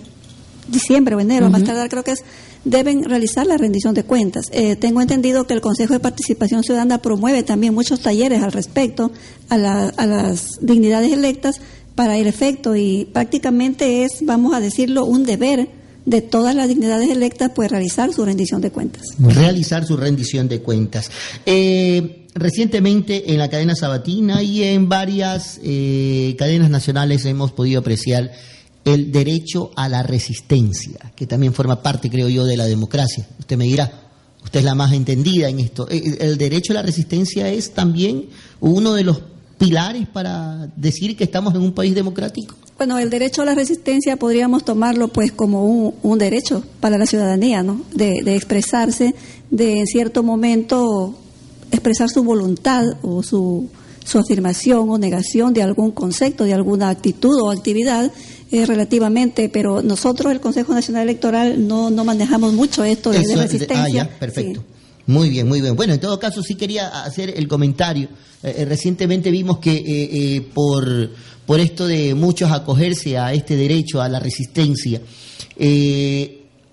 diciembre 0.69 1.14
o 1.14 1.21
enero, 1.21 1.49
más 1.51 1.64
tardar 1.64 1.88
creo 1.88 2.03
que 2.03 2.12
es, 2.12 2.25
deben 2.64 3.05
realizar 3.05 3.47
la 3.47 3.57
rendición 3.57 3.95
de 3.95 4.03
cuentas. 4.03 4.47
Eh, 4.51 4.77
tengo 4.77 5.01
entendido 5.01 5.47
que 5.47 5.55
el 5.55 5.61
Consejo 5.61 5.92
de 5.92 6.01
Participación 6.01 6.64
Ciudadana 6.64 6.99
promueve 6.99 7.45
también 7.45 7.75
muchos 7.75 8.01
talleres 8.01 8.42
al 8.42 8.53
respecto 8.53 9.12
a, 9.49 9.55
a 9.55 10.07
las 10.07 10.59
dignidades 10.61 11.12
electas. 11.12 11.61
Para 11.95 12.19
el 12.19 12.27
efecto 12.27 12.77
y 12.77 13.09
prácticamente 13.11 14.05
es, 14.05 14.19
vamos 14.21 14.53
a 14.53 14.61
decirlo, 14.61 15.07
un 15.07 15.25
deber 15.25 15.71
de 16.07 16.23
todas 16.23 16.55
las 16.55 16.69
dignidades 16.69 17.11
electas, 17.11 17.51
pues 17.55 17.71
realizar 17.71 18.12
su 18.12 18.25
rendición 18.25 18.61
de 18.62 18.71
cuentas. 18.71 19.03
Realizar 19.19 19.85
su 19.85 19.97
rendición 19.97 20.49
de 20.49 20.62
cuentas. 20.62 21.11
Eh, 21.45 22.27
recientemente 22.35 23.33
en 23.33 23.38
la 23.38 23.51
cadena 23.51 23.75
sabatina 23.75 24.42
y 24.42 24.62
en 24.62 24.88
varias 24.88 25.61
eh, 25.62 26.35
cadenas 26.38 26.71
nacionales 26.71 27.25
hemos 27.25 27.53
podido 27.53 27.81
apreciar 27.81 28.31
el 28.85 29.11
derecho 29.11 29.73
a 29.75 29.88
la 29.88 30.05
resistencia, 30.05 31.12
que 31.16 31.27
también 31.27 31.53
forma 31.53 31.83
parte, 31.83 32.09
creo 32.09 32.29
yo, 32.29 32.45
de 32.45 32.57
la 32.57 32.66
democracia. 32.66 33.27
Usted 33.40 33.57
me 33.57 33.64
dirá, 33.64 33.90
usted 34.45 34.61
es 34.61 34.64
la 34.64 34.77
más 34.77 34.92
entendida 34.92 35.49
en 35.49 35.59
esto. 35.59 35.88
Eh, 35.90 36.19
el 36.21 36.38
derecho 36.38 36.73
a 36.73 36.75
la 36.75 36.83
resistencia 36.83 37.49
es 37.49 37.73
también 37.73 38.27
uno 38.61 38.95
de 38.95 39.03
los 39.03 39.19
pilares 39.59 40.07
para 40.07 40.69
decir 40.77 41.16
que 41.16 41.25
estamos 41.25 41.55
en 41.55 41.62
un 41.62 41.73
país 41.73 41.95
democrático? 41.95 42.55
Bueno, 42.79 42.99
el 42.99 43.09
derecho 43.09 43.43
a 43.43 43.47
la 43.47 43.55
resistencia 43.55 44.17
podríamos 44.17 44.65
tomarlo 44.65 45.09
pues 45.09 45.33
como 45.33 45.95
un, 46.03 46.19
derecho 46.19 46.62
para 46.81 46.99
la 46.99 47.07
ciudadanía, 47.07 47.62
¿no? 47.62 47.81
De, 47.95 48.19
expresarse, 48.37 49.15
de 49.51 49.81
en 49.81 49.87
cierto 49.87 50.23
momento 50.23 51.15
expresar 51.71 52.11
su 52.11 52.23
voluntad 52.23 52.85
o 53.03 53.23
su, 53.23 53.69
su 54.05 54.19
afirmación 54.19 54.91
o 54.91 54.99
negación 54.99 55.55
de 55.55 55.62
algún 55.62 55.91
concepto, 55.91 56.45
de 56.45 56.53
alguna 56.53 56.91
actitud 56.91 57.41
o 57.41 57.51
actividad 57.51 58.12
eh, 58.53 58.67
relativamente, 58.67 59.49
pero 59.49 59.83
nosotros, 59.83 60.31
el 60.31 60.41
Consejo 60.41 60.75
Nacional 60.75 61.05
Electoral, 61.05 61.67
no, 61.67 61.89
no 61.89 62.05
manejamos 62.05 62.53
mucho 62.53 62.85
esto 62.85 63.11
de, 63.11 63.37
resistencia. 63.37 63.85
ah, 63.85 63.89
ya, 63.89 64.09
perfecto. 64.19 64.62
Muy 65.07 65.31
bien, 65.31 65.47
muy 65.47 65.61
bien. 65.61 65.77
Bueno, 65.77 65.95
en 65.95 66.01
todo 66.01 66.19
caso 66.19 66.42
sí 66.42 66.57
quería 66.57 66.88
hacer 67.05 67.33
el 67.37 67.47
comentario. 67.47 68.09
Eh, 68.42 68.57
eh, 68.59 68.64
recientemente 68.64 69.31
vimos 69.31 69.59
que 69.59 69.77
eh, 69.77 70.40
por, 70.53 71.11
por 71.47 71.61
esto 71.61 71.87
de 71.87 72.14
muchos 72.14 72.51
acogerse 72.51 73.16
a 73.16 73.33
este 73.33 73.57
derecho 73.57 74.03
a 74.03 74.09
la 74.09 74.19
resistencia, 74.19 75.01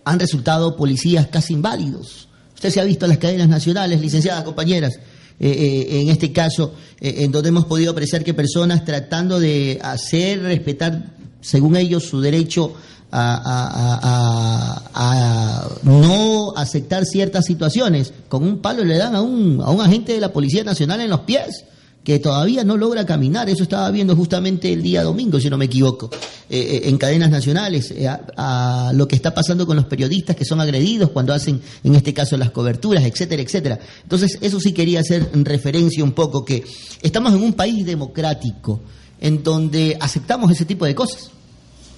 han 0.05 0.19
resultado 0.19 0.75
policías 0.75 1.27
casi 1.27 1.53
inválidos. 1.53 2.27
Usted 2.55 2.71
se 2.71 2.81
ha 2.81 2.83
visto 2.83 3.05
en 3.05 3.09
las 3.09 3.19
cadenas 3.19 3.47
nacionales, 3.47 4.01
licenciadas 4.01 4.43
compañeras, 4.43 4.93
en 5.39 6.09
este 6.09 6.31
caso, 6.31 6.73
en 6.99 7.31
donde 7.31 7.49
hemos 7.49 7.65
podido 7.65 7.91
apreciar 7.91 8.23
que 8.23 8.33
personas 8.33 8.83
tratando 8.83 9.39
de 9.39 9.79
hacer 9.81 10.41
respetar, 10.41 11.13
según 11.39 11.75
ellos, 11.77 12.03
su 12.03 12.19
derecho 12.19 12.73
a, 13.15 14.81
no 15.83 16.53
aceptar 16.55 17.05
ciertas 17.05 17.45
situaciones. 17.45 18.13
Con 18.27 18.43
un 18.43 18.59
palo 18.59 18.83
le 18.83 18.97
dan 18.97 19.15
a 19.15 19.21
un, 19.21 19.61
a 19.61 19.69
un 19.69 19.81
agente 19.81 20.13
de 20.13 20.19
la 20.19 20.33
Policía 20.33 20.63
Nacional 20.63 21.01
en 21.01 21.09
los 21.09 21.21
pies. 21.21 21.65
que 22.03 22.19
todavía 22.19 22.65
no 22.65 22.75
logra 22.75 23.05
caminar. 23.05 23.49
Eso 23.49 23.63
estaba 23.63 23.89
viendo 23.89 24.13
justamente 24.13 24.73
el 24.73 24.81
día 24.83 25.03
domingo, 25.03 25.39
si 25.39 25.49
no 25.49 25.57
me 25.57 25.65
equivoco, 25.65 26.09
eh, 26.49 26.59
eh, 26.59 26.81
en 26.89 26.97
cadenas 26.97 27.29
nacionales, 27.29 27.91
eh, 27.91 28.09
a, 28.09 28.91
lo 28.93 29.07
que 29.07 29.15
está 29.15 29.33
pasando 29.33 29.65
con 29.65 29.77
los 29.77 29.85
periodistas 29.85 30.35
que 30.35 30.43
son 30.43 30.59
agredidos 30.59 31.11
cuando 31.11 31.33
hacen, 31.33 31.61
en 31.81 31.95
este 31.95 32.13
caso, 32.13 32.35
las 32.35 32.51
coberturas, 32.51 33.05
etcétera, 33.05 33.41
etcétera. 33.41 33.79
Entonces, 34.01 34.37
eso 34.41 34.59
sí 34.59 34.73
quería 34.73 34.99
hacer 34.99 35.29
referencia 35.33 36.03
un 36.03 36.11
poco, 36.11 36.43
que 36.43 36.65
estamos 37.01 37.33
en 37.33 37.41
un 37.41 37.53
país 37.53 37.85
democrático, 37.85 38.81
en 39.21 39.41
donde 39.41 39.97
aceptamos 39.97 40.51
ese 40.51 40.65
tipo 40.65 40.83
de 40.83 40.95
cosas. 40.95 41.31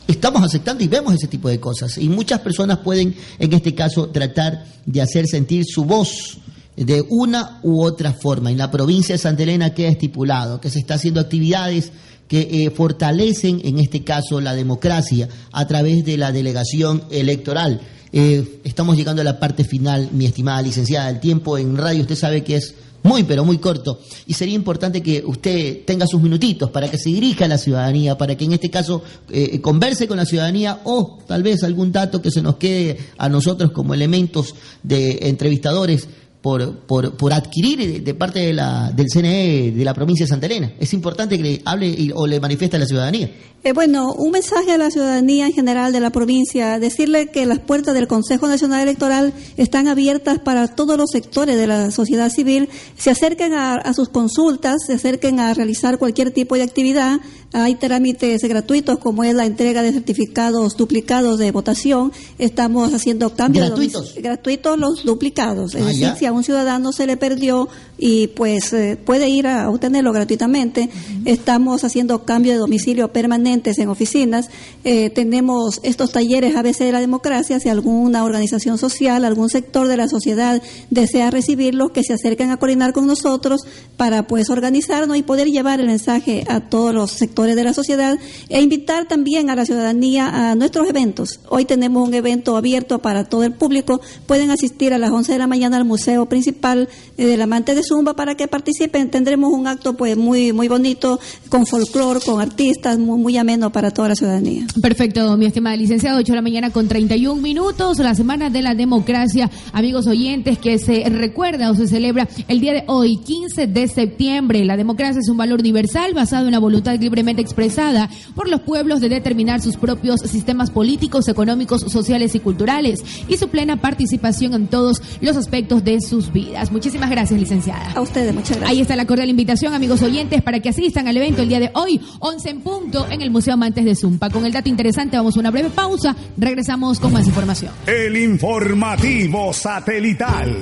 Estamos 0.07 0.43
aceptando 0.43 0.83
y 0.83 0.87
vemos 0.87 1.13
ese 1.15 1.27
tipo 1.27 1.49
de 1.49 1.59
cosas. 1.59 1.97
Y 1.97 2.09
muchas 2.09 2.39
personas 2.41 2.79
pueden, 2.79 3.15
en 3.39 3.53
este 3.53 3.73
caso, 3.73 4.09
tratar 4.09 4.65
de 4.85 5.01
hacer 5.01 5.27
sentir 5.27 5.65
su 5.67 5.83
voz 5.85 6.37
de 6.75 7.03
una 7.09 7.59
u 7.63 7.81
otra 7.81 8.13
forma. 8.13 8.51
En 8.51 8.57
la 8.57 8.69
provincia 8.69 9.15
de 9.15 9.19
Santa 9.19 9.43
Elena 9.43 9.73
queda 9.73 9.89
estipulado 9.89 10.61
que 10.61 10.69
se 10.69 10.79
está 10.79 10.95
haciendo 10.95 11.21
actividades 11.21 11.91
que 12.27 12.65
eh, 12.65 12.71
fortalecen, 12.71 13.61
en 13.63 13.79
este 13.79 14.03
caso, 14.03 14.41
la 14.41 14.55
democracia 14.55 15.29
a 15.51 15.67
través 15.67 16.03
de 16.05 16.17
la 16.17 16.31
delegación 16.31 17.03
electoral. 17.11 17.81
Eh, 18.11 18.61
estamos 18.63 18.97
llegando 18.97 19.21
a 19.21 19.25
la 19.25 19.39
parte 19.39 19.63
final, 19.63 20.09
mi 20.11 20.25
estimada 20.25 20.61
licenciada. 20.61 21.09
El 21.09 21.19
tiempo 21.19 21.57
en 21.57 21.77
radio 21.77 22.01
usted 22.01 22.15
sabe 22.15 22.43
que 22.43 22.57
es 22.57 22.75
muy, 23.05 23.23
pero 23.23 23.45
muy 23.45 23.59
corto. 23.59 23.99
Y 24.25 24.33
sería 24.33 24.55
importante 24.55 25.01
que 25.01 25.23
usted 25.25 25.85
tenga 25.85 26.07
sus 26.07 26.21
minutitos 26.21 26.71
para 26.71 26.89
que 26.89 26.97
se 26.97 27.09
dirija 27.09 27.45
a 27.45 27.47
la 27.47 27.59
ciudadanía, 27.59 28.17
para 28.17 28.35
que 28.35 28.45
en 28.45 28.53
este 28.53 28.71
caso 28.71 29.03
eh, 29.29 29.61
converse 29.61 30.07
con 30.07 30.17
la 30.17 30.25
ciudadanía 30.25 30.81
o 30.85 31.19
tal 31.27 31.43
vez 31.43 31.63
algún 31.63 31.91
dato 31.91 32.19
que 32.19 32.31
se 32.31 32.41
nos 32.41 32.55
quede 32.55 32.97
a 33.17 33.29
nosotros 33.29 33.71
como 33.71 33.93
elementos 33.93 34.55
de 34.81 35.19
entrevistadores 35.21 36.07
por, 36.45 36.75
por, 36.85 37.33
adquirir 37.33 38.03
de, 38.03 38.13
parte 38.13 38.37
de 38.37 38.53
la, 38.53 38.91
del 38.91 39.07
CNE 39.11 39.71
de 39.71 39.83
la 39.83 39.95
provincia 39.95 40.25
de 40.25 40.29
Santa 40.29 40.45
Elena. 40.45 40.73
Es 40.79 40.93
importante 40.93 41.37
que 41.37 41.43
le 41.43 41.61
hable 41.65 42.11
o 42.13 42.27
le 42.27 42.39
manifieste 42.39 42.77
a 42.77 42.79
la 42.79 42.85
ciudadanía. 42.85 43.31
Eh, 43.63 43.73
bueno, 43.73 44.13
un 44.13 44.29
mensaje 44.29 44.71
a 44.71 44.77
la 44.77 44.91
ciudadanía 44.91 45.47
en 45.47 45.53
general 45.53 45.91
de 45.91 45.99
la 45.99 46.11
provincia, 46.11 46.77
decirle 46.77 47.29
que 47.29 47.47
las 47.47 47.57
puertas 47.57 47.95
del 47.95 48.07
Consejo 48.07 48.47
Nacional 48.47 48.83
Electoral 48.83 49.33
están 49.57 49.87
abiertas 49.87 50.37
para 50.37 50.67
todos 50.67 50.99
los 50.99 51.09
sectores 51.09 51.57
de 51.57 51.65
la 51.65 51.89
sociedad 51.89 52.29
civil, 52.29 52.69
se 52.95 53.09
acerquen 53.09 53.53
a, 53.55 53.91
sus 53.95 54.09
consultas, 54.09 54.83
se 54.85 54.93
acerquen 54.93 55.39
a 55.39 55.51
realizar 55.55 55.97
cualquier 55.97 56.29
tipo 56.29 56.53
de 56.53 56.61
actividad, 56.61 57.19
hay 57.53 57.75
trámites 57.75 58.41
gratuitos 58.43 58.99
como 58.99 59.23
es 59.23 59.33
la 59.33 59.45
entrega 59.45 59.81
de 59.81 59.93
certificados 59.93 60.75
duplicados 60.75 61.39
de 61.39 61.51
votación, 61.51 62.11
estamos 62.37 62.93
haciendo 62.93 63.33
cambios. 63.35 63.67
Gratuitos, 63.67 64.15
gratuitos 64.15 64.77
los 64.77 65.05
duplicados, 65.05 65.75
es 65.75 65.81
ah, 65.81 65.85
decir, 65.85 66.13
si 66.17 66.25
a 66.25 66.33
un 66.33 66.43
ciudadano 66.43 66.91
se 66.91 67.07
le 67.07 67.17
perdió 67.17 67.69
y 67.97 68.27
pues 68.27 68.73
eh, 68.73 68.97
puede 68.97 69.29
ir 69.29 69.47
a 69.47 69.69
obtenerlo 69.69 70.11
gratuitamente, 70.11 70.89
estamos 71.23 71.83
haciendo 71.83 72.25
cambio 72.25 72.51
de 72.51 72.57
domicilio 72.57 73.11
permanente 73.13 73.71
en 73.77 73.89
oficinas. 73.89 74.49
Eh, 74.83 75.09
tenemos 75.09 75.79
estos 75.83 76.11
talleres 76.11 76.55
ABC 76.55 76.79
de 76.79 76.91
la 76.91 76.99
democracia. 76.99 77.59
Si 77.59 77.69
alguna 77.69 78.23
organización 78.23 78.77
social, 78.77 79.25
algún 79.25 79.49
sector 79.49 79.87
de 79.87 79.97
la 79.97 80.07
sociedad 80.07 80.61
desea 80.89 81.31
recibirlos, 81.31 81.91
que 81.91 82.03
se 82.03 82.13
acerquen 82.13 82.51
a 82.51 82.57
coordinar 82.57 82.93
con 82.93 83.07
nosotros 83.07 83.61
para 83.97 84.27
pues 84.27 84.49
organizarnos 84.49 85.17
y 85.17 85.23
poder 85.23 85.47
llevar 85.47 85.79
el 85.79 85.87
mensaje 85.87 86.45
a 86.47 86.59
todos 86.59 86.93
los 86.93 87.11
sectores 87.11 87.44
de 87.53 87.63
la 87.63 87.73
sociedad 87.73 88.17
e 88.49 88.61
invitar 88.61 89.07
también 89.07 89.49
a 89.49 89.55
la 89.55 89.65
ciudadanía 89.65 90.51
a 90.51 90.55
nuestros 90.55 90.89
eventos. 90.89 91.39
Hoy 91.49 91.65
tenemos 91.65 92.07
un 92.07 92.13
evento 92.15 92.57
abierto 92.57 92.99
para 92.99 93.25
todo 93.25 93.43
el 93.43 93.53
público. 93.53 94.01
Pueden 94.25 94.49
asistir 94.49 94.93
a 94.93 94.97
las 94.97 95.11
11 95.11 95.33
de 95.33 95.37
la 95.37 95.47
mañana 95.47 95.77
al 95.77 95.85
museo 95.85 96.25
principal 96.25 96.89
eh, 97.17 97.25
del 97.25 97.41
amante 97.41 97.75
de 97.75 97.83
Zumba 97.83 98.15
para 98.15 98.35
que 98.35 98.47
participen. 98.47 99.11
Tendremos 99.11 99.51
un 99.51 99.67
acto 99.67 99.93
pues 99.95 100.17
muy 100.17 100.53
muy 100.53 100.67
bonito 100.67 101.19
con 101.49 101.65
folclore, 101.67 102.19
con 102.21 102.41
artistas 102.41 102.97
muy, 102.97 103.35
menos 103.43 103.71
para 103.71 103.91
toda 103.91 104.09
la 104.09 104.15
ciudadanía. 104.15 104.65
Perfecto, 104.81 105.35
mi 105.37 105.45
estimada 105.45 105.75
licenciada, 105.75 106.17
8 106.17 106.31
de 106.31 106.35
la 106.35 106.41
mañana 106.41 106.71
con 106.71 106.87
31 106.87 107.41
minutos, 107.41 107.99
la 107.99 108.15
Semana 108.15 108.49
de 108.49 108.61
la 108.61 108.73
Democracia, 108.73 109.51
amigos 109.73 110.07
oyentes, 110.07 110.57
que 110.57 110.79
se 110.79 111.03
recuerda 111.09 111.69
o 111.69 111.75
se 111.75 111.87
celebra 111.87 112.27
el 112.47 112.61
día 112.61 112.73
de 112.73 112.83
hoy, 112.87 113.17
15 113.17 113.67
de 113.67 113.87
septiembre. 113.87 114.63
La 114.63 114.77
democracia 114.77 115.19
es 115.19 115.29
un 115.29 115.37
valor 115.37 115.59
universal 115.59 116.13
basado 116.13 116.45
en 116.45 116.53
la 116.53 116.59
voluntad 116.59 116.97
libremente 117.25 117.41
expresada 117.41 118.07
por 118.35 118.47
los 118.47 118.61
pueblos 118.61 119.01
de 119.01 119.09
determinar 119.09 119.59
sus 119.59 119.77
propios 119.77 120.21
sistemas 120.21 120.69
políticos, 120.69 121.27
económicos, 121.27 121.81
sociales 121.81 122.35
y 122.35 122.39
culturales 122.39 123.03
y 123.27 123.37
su 123.37 123.47
plena 123.49 123.77
participación 123.77 124.53
en 124.53 124.67
todos 124.67 125.01
los 125.21 125.35
aspectos 125.35 125.83
de 125.83 126.01
sus 126.01 126.31
vidas. 126.31 126.71
Muchísimas 126.71 127.09
gracias, 127.09 127.39
licenciada. 127.39 127.93
A 127.93 128.01
ustedes, 128.01 128.33
muchas 128.33 128.57
gracias. 128.57 128.69
Ahí 128.69 128.81
está 128.81 128.95
la 128.95 129.05
cordial 129.07 129.29
invitación, 129.29 129.73
amigos 129.73 130.03
oyentes, 130.03 130.43
para 130.43 130.59
que 130.59 130.69
asistan 130.69 131.07
al 131.07 131.17
evento 131.17 131.41
el 131.41 131.49
día 131.49 131.59
de 131.59 131.71
hoy, 131.73 131.99
11 132.19 132.49
en 132.49 132.61
punto, 132.61 133.07
en 133.09 133.21
el 133.21 133.31
Museo 133.31 133.55
Amantes 133.55 133.85
de 133.85 133.95
Zumpa. 133.95 134.29
Con 134.29 134.45
el 134.45 134.53
dato 134.53 134.69
interesante 134.69 135.17
vamos 135.17 135.35
a 135.35 135.39
una 135.39 135.49
breve 135.49 135.69
pausa, 135.69 136.15
regresamos 136.37 136.99
con 136.99 137.11
más 137.11 137.25
información. 137.25 137.71
El 137.87 138.15
informativo 138.17 139.51
satelital. 139.51 140.55